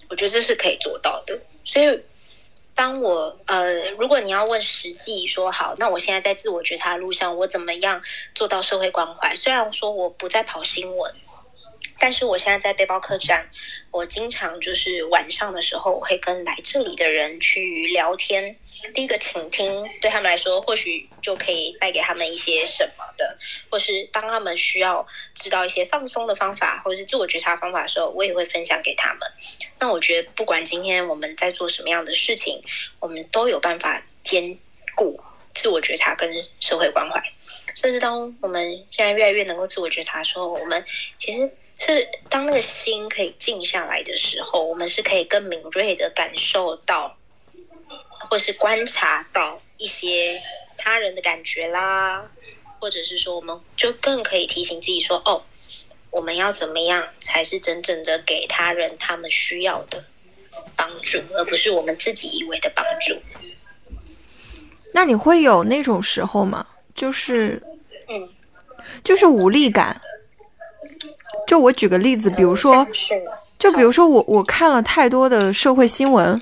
[0.09, 1.39] 我觉得这是可以做到的。
[1.63, 2.01] 所以，
[2.73, 8.01] 当我呃，如果你要问实际说好，那我现在在自我觉察的路上，我怎么样
[8.33, 9.35] 做到社会关怀？
[9.35, 11.13] 虽然说我不再跑新闻。
[11.99, 13.47] 但是我现在在背包客栈，
[13.91, 18.55] 我经常就是晚上的时候，我会跟来这里的人去聊天。
[18.93, 23.37] 第一个倾听，对他们来说，或许就可以带给他们一些什么的，
[23.69, 25.05] 或是当他们需要
[25.35, 29.19] 知道一些放松的方法，或者是自我觉察方法的时候，我也会分享给他们。
[29.79, 32.61] 那我觉得，不管今天我们在做什么样的事情，
[32.99, 34.57] 我们都有办法兼
[34.95, 35.21] 顾
[35.53, 37.21] 自我觉察跟社会关怀。
[37.75, 40.83] 甚至当我们现在越来越能够自我觉察的时候，我们
[41.19, 41.51] 其实。
[41.83, 47.17] 是当那个心可以静下来的时候，我们是可以更敏锐的感受到，
[48.29, 50.39] 或是观察到一些
[50.77, 52.23] 他人的感觉啦，
[52.79, 55.43] 或者是说，我们就更可以提醒自己说：“哦，
[56.11, 60.05] 我们要怎么样才是真正的给他人他们需要的
[60.77, 63.19] 帮助，而不是我们自己以为的帮助。”
[64.93, 66.67] 那你会有那种时候吗？
[66.93, 67.59] 就是，
[68.07, 68.29] 嗯，
[69.03, 69.99] 就是无力感。
[71.47, 72.85] 就我举个例子，比如说，
[73.59, 76.41] 就比如说我我看了太多的社会新闻，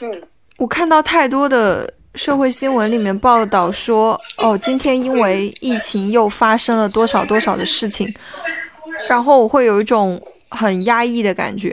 [0.00, 0.22] 嗯，
[0.56, 8.12] 我看到太多的社会新闻里面报道说，哦，今天因为疫情又发生了多少多少的事情，
[9.08, 11.70] 然后我会有一种很压抑的感觉，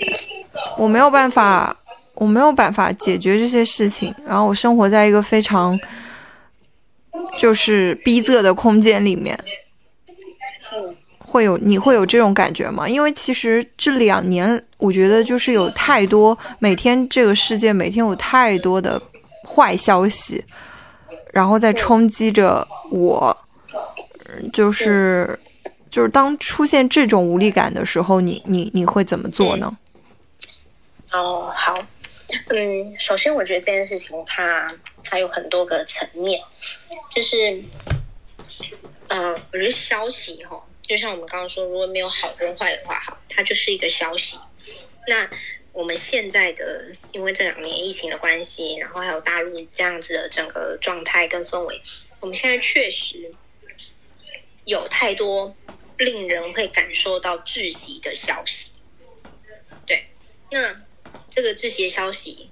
[0.77, 1.75] 我没有办法，
[2.15, 5.79] 我没有办法解决这些事情，然后我生活在一个非常
[7.37, 9.37] 就是逼仄的空间里面。
[11.33, 12.87] 会有你会有这种感觉吗？
[12.87, 19.01] 因为其实这两年，我觉得就是有太多每天这个世界每天有太多的
[19.43, 20.45] 坏消息，
[21.31, 23.35] 然后在冲击着我，
[24.53, 25.39] 就是
[25.89, 29.75] 就是当出现这种无力感的时候，你你你会怎么做呢？
[31.13, 31.75] 哦，好，
[32.49, 34.71] 嗯，首先我觉得这件事情它
[35.03, 36.39] 它有很多个层面，
[37.15, 37.59] 就是，
[39.07, 40.61] 嗯，我觉得消息哈。
[40.83, 44.37] 就像我们刚刚说，如果没有好跟坏的话，哈，它就是一个消息。
[45.07, 45.29] 那
[45.71, 51.81] 我们现在的，因为这两年疫情的关系，然后还有大陆这样子的整个状态跟氛围，
[52.19, 53.33] 我们现在确实
[54.65, 55.55] 有太多
[55.97, 58.71] 令人会感受到窒息的消息。
[59.87, 60.05] 对，
[60.51, 60.83] 那
[61.31, 62.49] 这个窒息的消息，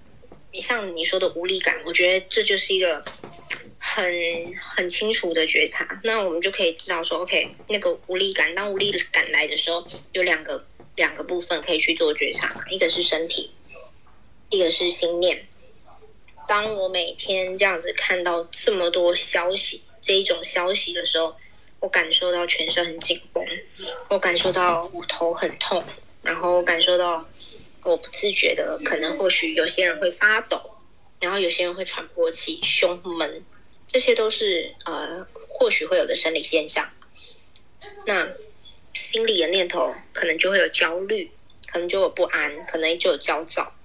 [0.54, 3.04] 你像你说的无力感，我觉得这就是一个。
[3.84, 4.14] 很
[4.64, 10.64] 很清楚的觉察，那我们就可以知道说，OK，那个无力感，当无力感来的时候，有两个
[10.96, 13.50] 两个部分可以去做觉察嘛，一个是身体，
[14.50, 15.48] 一个是心念。
[16.48, 21.36] 当我每天这样子看到这么多消息，这一种消息的时候，
[21.80, 23.44] 我感受到全身很紧绷，
[24.10, 25.84] 我感受到头很痛，
[26.22, 27.28] 然后我感受到
[27.84, 30.62] 我不自觉的，可能或许有些人会发抖，
[31.20, 33.44] 然后有些人会喘不过气，胸闷，
[33.92, 36.90] 这些都是呃或许会有的生理现象。
[38.06, 38.30] 那
[38.94, 41.30] 心理的念头可能就会有焦虑，
[41.68, 43.76] 可能就有不安，可能就有焦躁。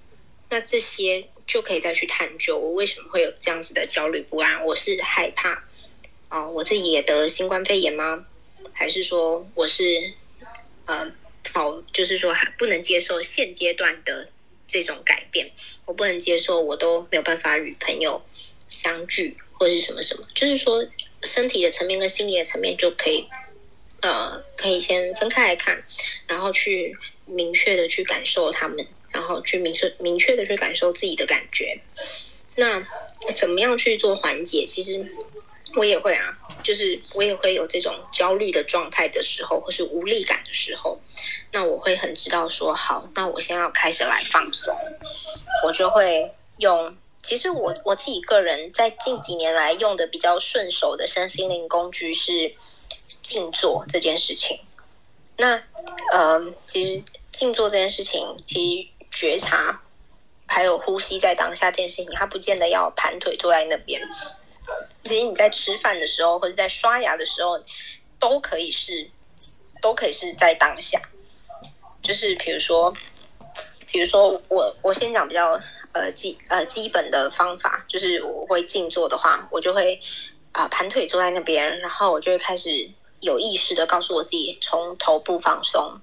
[0.49, 4.63] 那这些就可以再去探究，我为什么会有这样子的焦虑不安？
[4.63, 5.65] 我是害怕
[6.29, 8.25] 啊、我自己也得新冠肺炎吗？
[8.73, 10.13] 还是说我是
[10.85, 11.11] 呃，
[11.53, 14.29] 好，就是说还不能接受现阶段的
[14.67, 15.51] 这种改变，
[15.85, 18.21] 我不能接受，我都没有办法与朋友
[18.69, 20.85] 相聚或者是什么什么，就是说
[21.23, 23.27] 身体的层面跟心理的层面就可以
[24.01, 25.83] 呃，可以先分开来看，
[26.27, 26.95] 然后去
[27.25, 31.79] 明确的去感受他们，然后去明确明确的去感受自己的感觉。
[32.55, 32.85] 那
[33.35, 34.65] 怎么样去做缓解？
[34.67, 35.03] 其实
[35.75, 40.99] 我也会啊，就是我也会有这种焦虑的状态的时候，或是无力感的时候，
[41.51, 44.75] 那我会很知道说，好，那我先要开始来放松，
[45.65, 46.95] 我就会用。
[47.27, 52.53] 其实我我自己个人在近几年来用的比较顺手的身心灵工具是
[53.21, 54.57] 静坐这件事情。
[55.35, 55.61] 那
[56.13, 57.03] 呃，其实
[57.33, 59.81] 静坐这件事情，其实觉察
[60.45, 64.01] 还有呼吸在当下这件事情，它不见得要盘腿坐在那边。
[65.03, 67.61] 其实你在吃饭的时候，或者在刷牙的时候，
[68.19, 69.09] 都可以是，
[69.81, 71.01] 都可以是在当下。
[72.01, 72.93] 就是比如说，
[73.91, 75.59] 比如说我我先讲比较
[75.99, 79.99] 呃基呃基本的方法，就是我会静坐的话，我就会
[80.51, 82.89] 啊、盘腿坐在那边，然后我就会开始
[83.19, 85.99] 有意识的告诉我自己，从头部放松，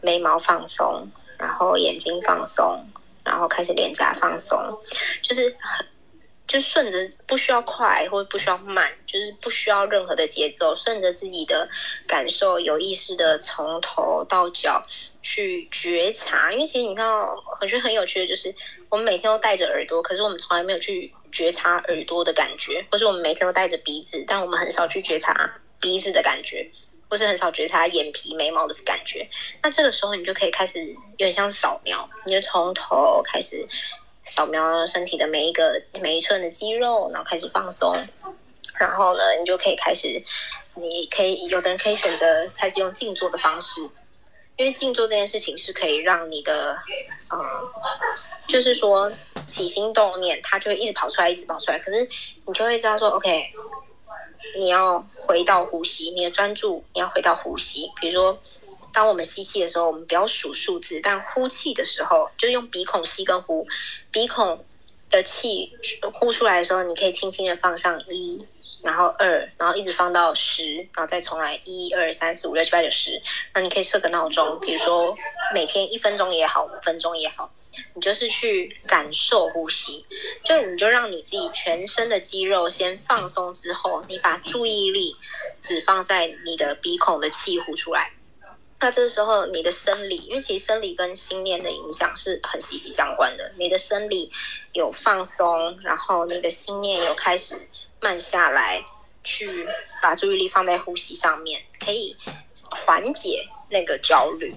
[0.00, 2.84] 眉毛放松，然后眼睛放松，
[3.24, 4.58] 然后开始脸颊放松，
[5.22, 5.86] 就是很。
[6.46, 11.66] 就顺着不需要快或不需要慢，就是不需要任何的节奏，顺着自己的
[12.06, 14.84] 感受，有意识的从头到脚
[15.22, 16.52] 去觉察。
[16.52, 18.54] 因为其实你看到，我觉得很有趣的就是，
[18.88, 26.70] 我们每天都戴着耳朵，可是我们从来没有去觉察耳朵的感觉，或是我们每天都带着鼻子，但我们很少去觉察鼻子的感觉，
[27.08, 29.28] 或是很少觉察眼皮、眉毛的感觉。
[29.62, 33.66] 那这个时候，你就可以开始有点像扫描，你就从头开始。
[34.26, 37.94] 扫描身体的每一个每一寸的肌肉，然后开始放松，
[38.78, 40.22] 然后呢，你就可以开始，
[40.76, 43.86] 你可以有的人可以选择开始用静坐的方式，
[44.56, 46.78] 因为静坐这件事情是可以让你的，
[47.30, 47.38] 嗯，
[48.48, 49.10] 就是说
[49.46, 52.08] 起心动念，它就会一直跑出来，一直跑出来，可是
[52.46, 53.52] 你就会知道说，OK，
[54.58, 58.38] 你要回到呼吸，你的专注你要回到呼吸，比如说。
[58.92, 63.66] 当我们吸气的时候，我们不要数数字；但呼气的时候，就是用鼻孔吸跟呼，
[64.12, 64.64] 鼻孔
[65.10, 65.72] 的气
[66.12, 68.46] 呼出来的时候，你可以轻轻的放上一，
[68.84, 73.18] 然后二，然后一直放到十，然后再重来一二三四五六七八九十。
[73.54, 75.16] 那你可以设个闹钟，比如说
[75.54, 77.48] 每天一分钟也好，五分钟也好，
[77.94, 80.04] 你就是去感受呼吸，
[80.44, 85.16] 就你就让你自己全身的肌肉先放松之后，你把注意力
[85.62, 88.12] 只放在你的鼻孔的气呼出来。
[88.80, 93.50] 那这个时候你的生理，因为其实生理跟心念的影响是很息息相关的。
[93.56, 94.30] 你的生理
[94.74, 97.56] 有放松，然后你的心念有开始
[98.00, 98.84] 慢下来，
[99.22, 99.66] 去
[100.02, 102.14] 把注意力放在呼吸上面，可以
[102.86, 104.52] 缓解那个焦虑。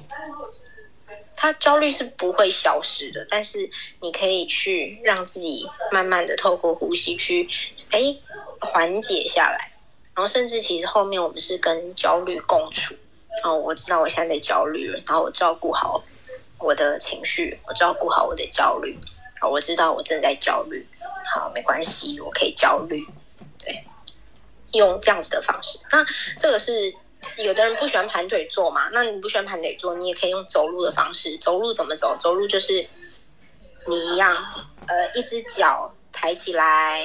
[1.36, 3.70] 它焦虑是不会消失的，但是
[4.02, 7.48] 你可以去让自己慢慢的透过呼吸去，
[7.92, 8.16] 哎，
[8.60, 9.72] 缓解下来。
[10.16, 12.96] 然后甚至其实后面我们是跟焦虑共处。
[13.44, 16.04] 哦，我知道我现在在焦虑了，然后我照顾好
[16.58, 18.98] 我的情绪，我照顾好我的焦虑。
[19.40, 20.84] 好，我知道我正在焦虑，
[21.36, 23.06] 好，没关系，我可以焦虑。
[23.68, 23.84] 对，
[24.72, 25.78] 用这样子的方式。
[25.92, 26.06] 那
[26.40, 26.96] 这个是
[27.38, 28.90] 有的人不喜欢盘腿坐嘛？
[28.94, 31.38] 那你不喜欢盘腿坐，你也可以用走路的方式。
[31.38, 32.16] 走路怎么走？
[32.18, 32.88] 走路就是
[33.88, 34.34] 你一样，
[34.88, 37.04] 呃，一只脚抬起来，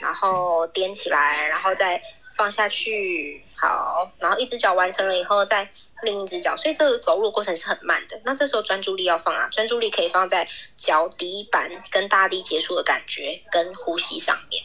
[0.00, 2.00] 然后踮起来，然后再
[2.36, 3.44] 放下去。
[3.56, 5.66] 好，然后一只脚完成了以后，再
[6.02, 8.20] 另一只脚，所以这个走路过程是很慢的。
[8.22, 10.46] 那这时候专注力要放啊，专注力可以放在
[10.76, 14.62] 脚底板跟大地接触的感觉跟呼吸上面。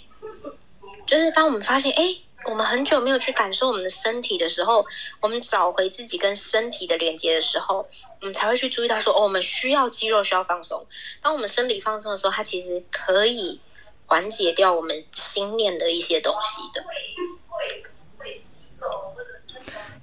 [1.10, 2.04] 就是当我们发现，哎，
[2.46, 4.86] 我们很久没有去感受我们的身体的时候，
[5.20, 7.88] 我们找回自己跟身体的连接的时候，
[8.22, 10.86] 我们才会去注意到说，哦，我们需要肌肉需要放松。
[11.20, 13.60] 当我们生理放松的时候，它其实可以
[14.06, 16.86] 缓解掉我们心念的一些东西的。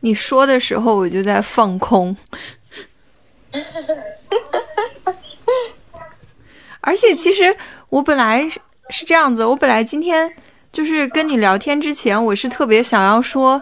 [0.01, 2.17] 你说的时候，我就在放空。
[6.81, 7.57] 而且，其实
[7.91, 8.51] 我本来
[8.91, 10.37] 是这样子，我本来今天
[10.77, 13.59] 就是跟你聊天之前，我是特别想要说，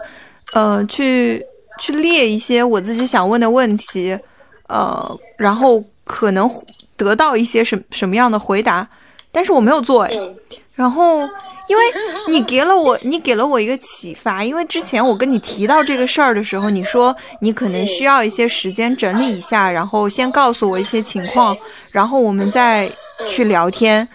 [0.51, 1.41] 呃，去
[1.79, 4.19] 去列一些我自己想问的问题，
[4.67, 6.49] 呃，然后可能
[6.97, 8.85] 得到一些什什么样的回答，
[9.31, 10.35] 但是我没有做哎，嗯
[10.73, 11.21] 然后，
[11.69, 11.83] 因为
[12.27, 14.43] 你给了我，你给了我一个启发。
[14.43, 21.55] 因为之前我跟你提到这个事儿的时候，你说你可能需要一些时间整理一下，然后先告诉我一些情况，
[21.93, 22.91] 然后我们再
[23.25, 24.05] 去聊天。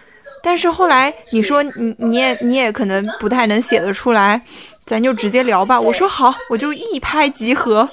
[0.42, 4.40] 但是后来你说你你也你也可能不太能写得出来，
[4.84, 5.80] 咱就直接聊吧。
[5.80, 7.88] 我说好，我就一拍即合。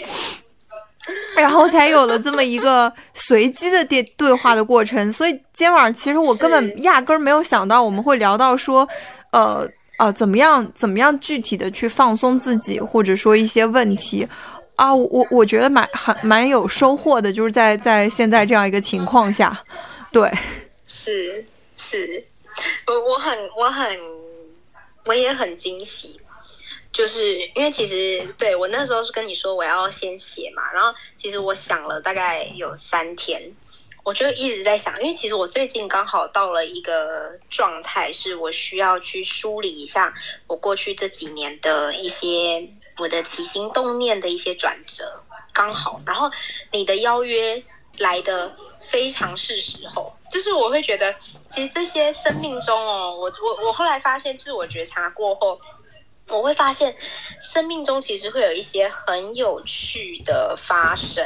[1.38, 8.86] 然后才有了这么一个随机的电对话的过程，所以今天晚上其实我根本压根儿没有想到我们会聊到说，
[9.32, 9.66] 呃
[10.00, 14.28] 呃，怎么样怎么样具体的去放松自己，或者说一些问题。
[14.76, 19.58] 啊，我我我觉得蛮还蛮有收获的，就是在在现在这样一个情况下，
[20.12, 20.30] 对，
[20.86, 21.46] 是
[21.76, 22.24] 是，
[22.88, 24.00] 我我很我很
[25.06, 26.20] 我也很惊喜，
[26.92, 33.42] 就是因为其实对我那时候是跟你说我要先写嘛，然后其实我想了大概有三天，
[34.04, 40.14] 我就一直在想，因为其实我最近刚好到了一个状态，是我需要去梳理一下
[40.48, 46.32] 我过去这几年的一些我的起心动念的一些转折，刚好，然后
[46.72, 47.64] 你的邀约
[48.00, 51.16] 来的非常是时候，就是我会觉得，
[51.48, 55.60] 其实这些生命中哦，我我我后来发现自我觉察过后。
[56.30, 56.96] 我会发现，
[57.40, 61.26] 生命中其实会有一些很有趣的发生，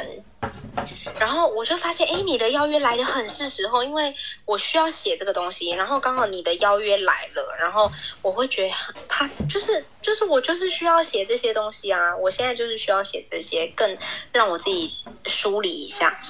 [1.18, 7.90] 然后我就发现，哎，你的邀约来的很是时候，因为我需要写这个东西，然后刚好你的邀约来了，然后
[8.22, 8.74] 我会觉得
[9.08, 13.96] 他就是就是我就是需要写这些东西啊，我现在就是需要写这些，更
[14.30, 14.88] 让我自己
[15.26, 16.20] 梳理一下。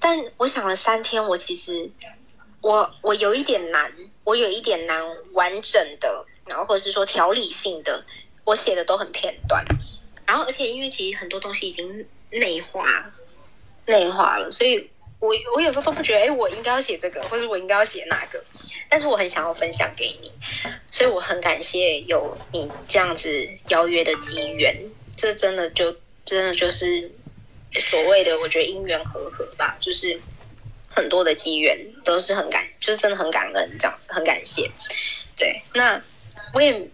[0.00, 1.90] 但我想了三天，我其实
[2.60, 3.92] 我我有一点难，
[4.24, 5.00] 我有一点难
[5.34, 8.04] 完整的，然后或者是说条理性的，
[8.44, 9.64] 我写的都很片段。
[10.26, 13.12] 然后而且因为其实很多东西已经内化
[13.86, 14.90] 内化了，所以
[15.20, 18.44] 我我有时候都不觉得，哎，我应该要写这个，或者我应该要写那个，
[18.88, 20.30] 但是我很想要分享给你，
[20.90, 24.76] 所以我很感谢有你这样子邀约的机缘，
[25.16, 25.90] 这真的就
[26.24, 27.10] 真的就是
[27.88, 30.20] 所谓的我觉得因缘和合吧，就是
[30.90, 34.70] 很多的机缘都是很感，就是真的很感恩这样子，很感谢。
[35.36, 36.00] 对，那
[36.52, 36.88] 我也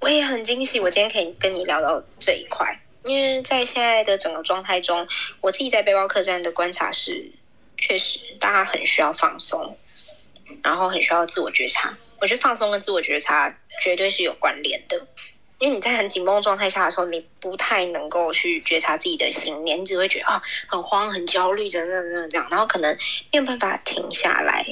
[0.00, 5.06] 我也很惊喜，我今天可以跟你聊到这一块，因为在现在的整个状态中，
[5.40, 7.30] 我自己在背包客栈的观察是，
[7.78, 9.76] 确实大家很需要放松，
[10.62, 11.96] 然后很需要自我觉察。
[12.20, 14.96] 我觉得放松跟自我觉察绝对是有关联的，
[15.58, 22.90] 因为你在很紧绷状态下的时候，你不太能够去觉察自己的心念，你只会觉得啊很慌、很焦虑，等等等等这样，然后可能
[23.30, 24.64] 没有办法停下来，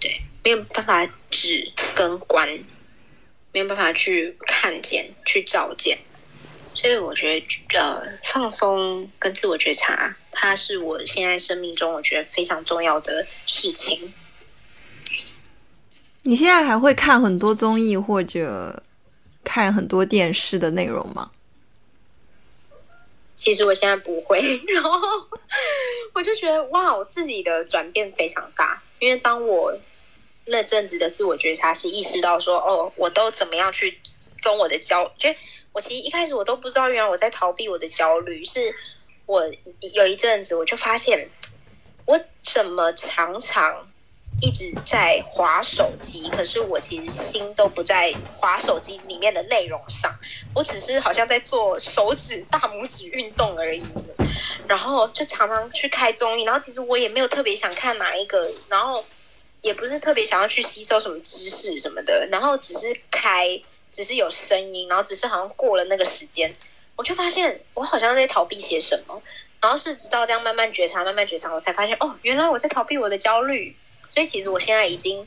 [0.00, 2.48] 对，没有办法止跟观。
[3.56, 5.96] 没有办法去看见、去照见，
[6.74, 7.40] 所以我觉
[7.70, 14.12] 得，呃，放松跟自我觉察，它是我现在生命中我觉得非常重要的事情。
[16.24, 18.82] 你现在还会看很多综艺或者
[19.42, 21.30] 看很多电视的内容吗？
[23.38, 24.38] 其实我现在不会，
[24.68, 24.90] 然后
[26.12, 29.74] 我就觉得哇，我自己的转变非常大，因为当我。
[30.48, 33.98] 那阵子的自我觉察是意识到说，哦，我都怎么样去
[34.40, 35.28] 跟我的焦，就
[35.72, 38.44] 我其实一开始我都不知道，原来我在逃避我的焦虑。
[38.44, 38.72] 是
[39.26, 39.42] 我
[39.80, 41.28] 有一阵子我就发现，
[42.04, 43.88] 我怎么常常
[44.40, 50.14] 一直在划手机，可是我其实心都不在划手机里面的内容上，
[50.54, 53.82] 我只是好像在做手指大拇指运动而已。
[54.68, 59.04] 然后就常常去开综艺，然后其实我也没有特别想看哪一个，然后。
[59.66, 63.60] 也不是特别想要去吸收什么知识什么的，然后只是开，
[63.90, 66.54] 只是有声音，然后只是好像过了那个时间，
[66.94, 69.20] 我就发现我好像在逃避些什么，
[69.60, 73.76] 然后是直到这样慢慢觉察，慢慢觉察，我才发现哦，原来我在逃避我的焦虑。
[74.08, 75.26] 所以其实我现在已经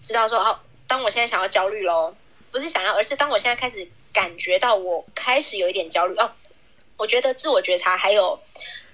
[0.00, 2.14] 知道说，哦，当我现在想要焦虑喽，
[2.52, 6.30] 不是想要，而是当我现在开始感觉到我开始有一点焦虑哦，
[6.96, 8.38] 我觉得自我觉察还有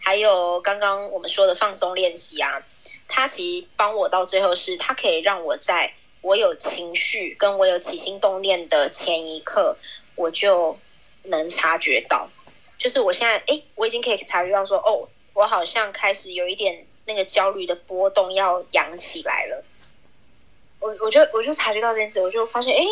[0.00, 2.62] 还有刚刚我们说的放松练习啊。
[3.08, 9.76] 他其实帮我到最后是，他可以让我在我有情绪跟我有起心动念的前一刻，
[10.16, 10.76] 我就
[11.24, 12.28] 能察觉到，
[12.76, 19.64] 就是我现在哎，我已经可以察觉到说，哦，我好像开始有一点那个焦虑的波动要扬起来了。
[20.80, 22.84] 我我就我就察觉到这件事，我就发现，哎，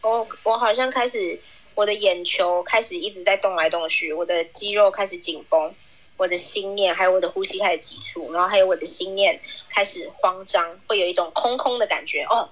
[0.00, 1.38] 我我好像开始
[1.74, 5.74] 我的眼球开始一直在动来动去，我的肌肉开始紧绷。
[6.16, 12.22] 我的心念，还有我的呼吸开始急促，然后还有我的心念开始慌张，会有一种空空的感觉。
[12.24, 12.48] 哦，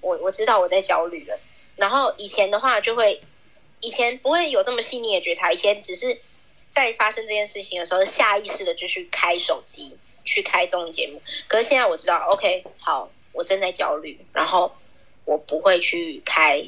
[0.00, 1.38] 我我知道我在焦虑了。
[1.76, 3.20] 然后以前的话就会，
[3.80, 6.20] 以前不会有这么细腻的觉察，以前只是
[6.70, 11.20] 在发生这件事情的时候，下意识的就去开手机，去开综艺节目。
[11.46, 14.72] 可是现在我知道，OK，好，我正在焦虑，然后
[15.24, 16.62] 我不会去开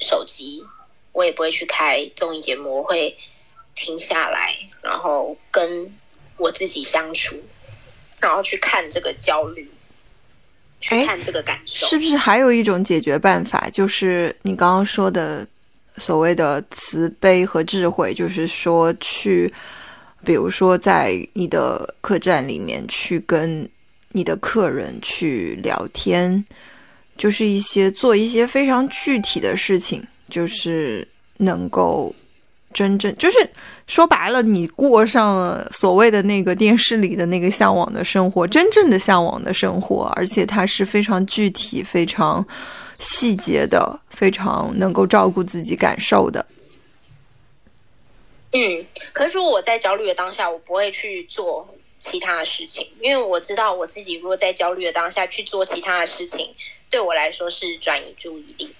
[0.00, 0.64] 手机，
[1.12, 3.16] 我也不会去开综艺节目，我会
[3.74, 5.90] 停下来，然后跟
[6.36, 7.36] 我自己相处，
[8.20, 9.68] 然后去看这个焦虑，
[10.80, 11.86] 去哎看这个感受。
[11.86, 15.46] 是不是还有一种解决办法，就是你刚刚说的
[15.96, 19.52] 所谓的慈悲和智慧，就是说去，
[20.24, 23.68] 比如说在你的客栈里面去跟
[24.10, 26.44] 你的客人去聊天，
[27.16, 31.06] 就是一些做一些非常具体的事情，就是
[31.36, 32.14] 能够
[32.74, 33.38] 真正就是
[33.86, 42.46] 说白了，你过上了所谓的那个电视里的那个向往的生活，真正的向往的生活，而且它是非常具体、非常
[42.98, 46.44] 细节的，非常能够照顾自己感受的。
[48.52, 51.68] 嗯，可是我在焦虑的当下，我不会去做
[51.98, 56.54] 其他的事情，因为我知道我自己如果在焦虑的当下去做其他的事情，
[56.90, 58.74] 对我来说是转移注意力。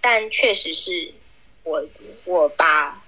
[0.00, 1.12] 但确实是
[1.62, 1.84] 我
[2.24, 2.99] 我把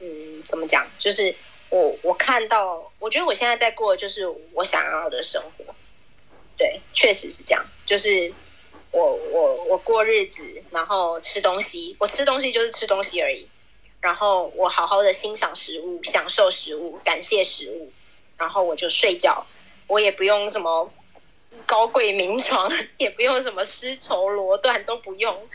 [0.00, 1.34] 嗯怎么讲，就是
[1.70, 5.74] 我我看到，我觉得我现在在过就是我想要的生活。
[6.56, 8.32] 对，确实是这样，就是
[8.90, 13.46] 我我我过日子，然后吃东西，我吃东西就是吃东西而已。
[14.00, 17.92] 然后我好好的欣赏食物，享受食物，感谢食物，
[18.36, 19.44] 然后我就睡觉，
[19.86, 20.90] 我也不用什么
[21.66, 25.48] 高贵名床， 也不用什么丝绸罗缎，都不用，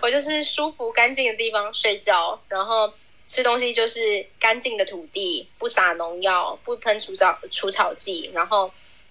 [0.00, 2.92] 我就是舒服干净的地方睡觉，然后
[3.26, 8.70] 吃东西就是干净的土地，不撒农药，不喷除草除草剂，然后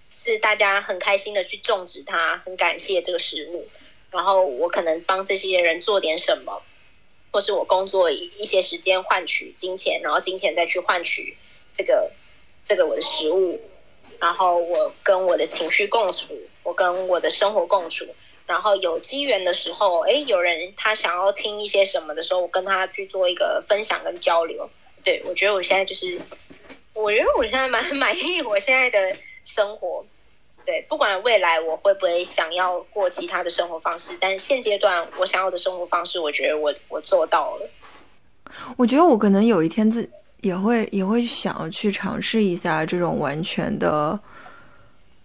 [0.10, 3.68] 是大家很开心的去种植它，很感谢这个食物，
[4.12, 6.62] 然后我可能帮这些人做点什么。
[7.32, 11.36] 或是我工作一一些时间换取金钱，然后金钱再去换取
[11.76, 12.12] 这个
[12.64, 13.60] 这个我的食物，
[14.24, 16.34] 然后我跟我的情绪共处，
[16.64, 18.06] 我跟我的生活共处，
[18.48, 24.70] 然后有机缘的时候，诶，有人他想要听一些什么的时候，我跟他去做一个分享跟交流。
[25.04, 26.18] 对我觉得我现在就是，
[26.94, 29.14] 我觉得我现在蛮 满意我现在的
[29.44, 30.06] 生活。
[30.66, 37.70] 对，不管未来我会不会想要过其他的生活方式，但现阶段我想要的生活方式，我觉得我我做到了。
[38.78, 40.10] 我觉得我可能有一天自
[40.44, 44.20] 也会也会想要去尝试一下这种完全的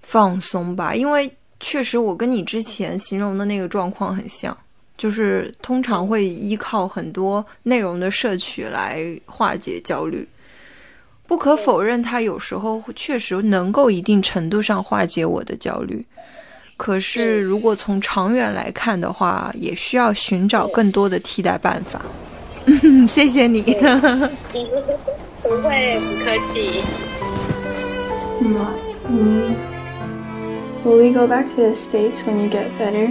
[0.00, 1.30] 放松吧，因为
[1.60, 4.56] 确实我跟你之前形容的那个状况很像，
[4.96, 10.26] 就是通常会依靠很多内容的摄取来化解焦虑。
[11.26, 16.02] 不可否认，它有时候确实能够一定程度上化解我的焦虑。
[16.76, 22.00] 可是，如果从长远来看的话，也需要寻找更多的替代办法。
[22.82, 23.62] 嗯，谢谢你。
[25.42, 26.82] 不会，不客气。
[28.42, 28.74] What?
[29.10, 29.56] Mm.
[30.84, 33.10] Will we go back to the States when you get better?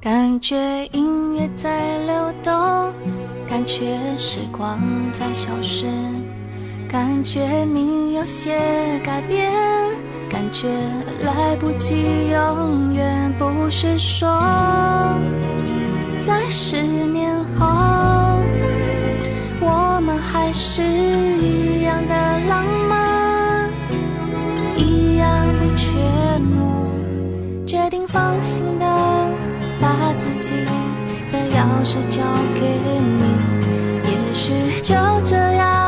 [0.00, 2.92] 感觉音乐在流动，
[3.48, 4.80] 感觉时光
[5.12, 5.86] 在消失，
[6.88, 8.58] 感觉你有些
[9.04, 9.52] 改变，
[10.30, 10.68] 感觉
[11.22, 14.26] 来不及永远，不是说
[16.22, 17.66] 在十年后，
[19.60, 22.14] 我们还是一样的
[22.48, 23.68] 浪漫，
[24.74, 25.28] 一样
[25.60, 25.98] 不怯
[26.40, 28.86] 懦，决定放心的
[29.78, 30.52] 把自己
[31.30, 32.22] 的钥匙交
[32.54, 32.66] 给
[33.20, 33.36] 你。
[34.04, 35.87] 也许就这样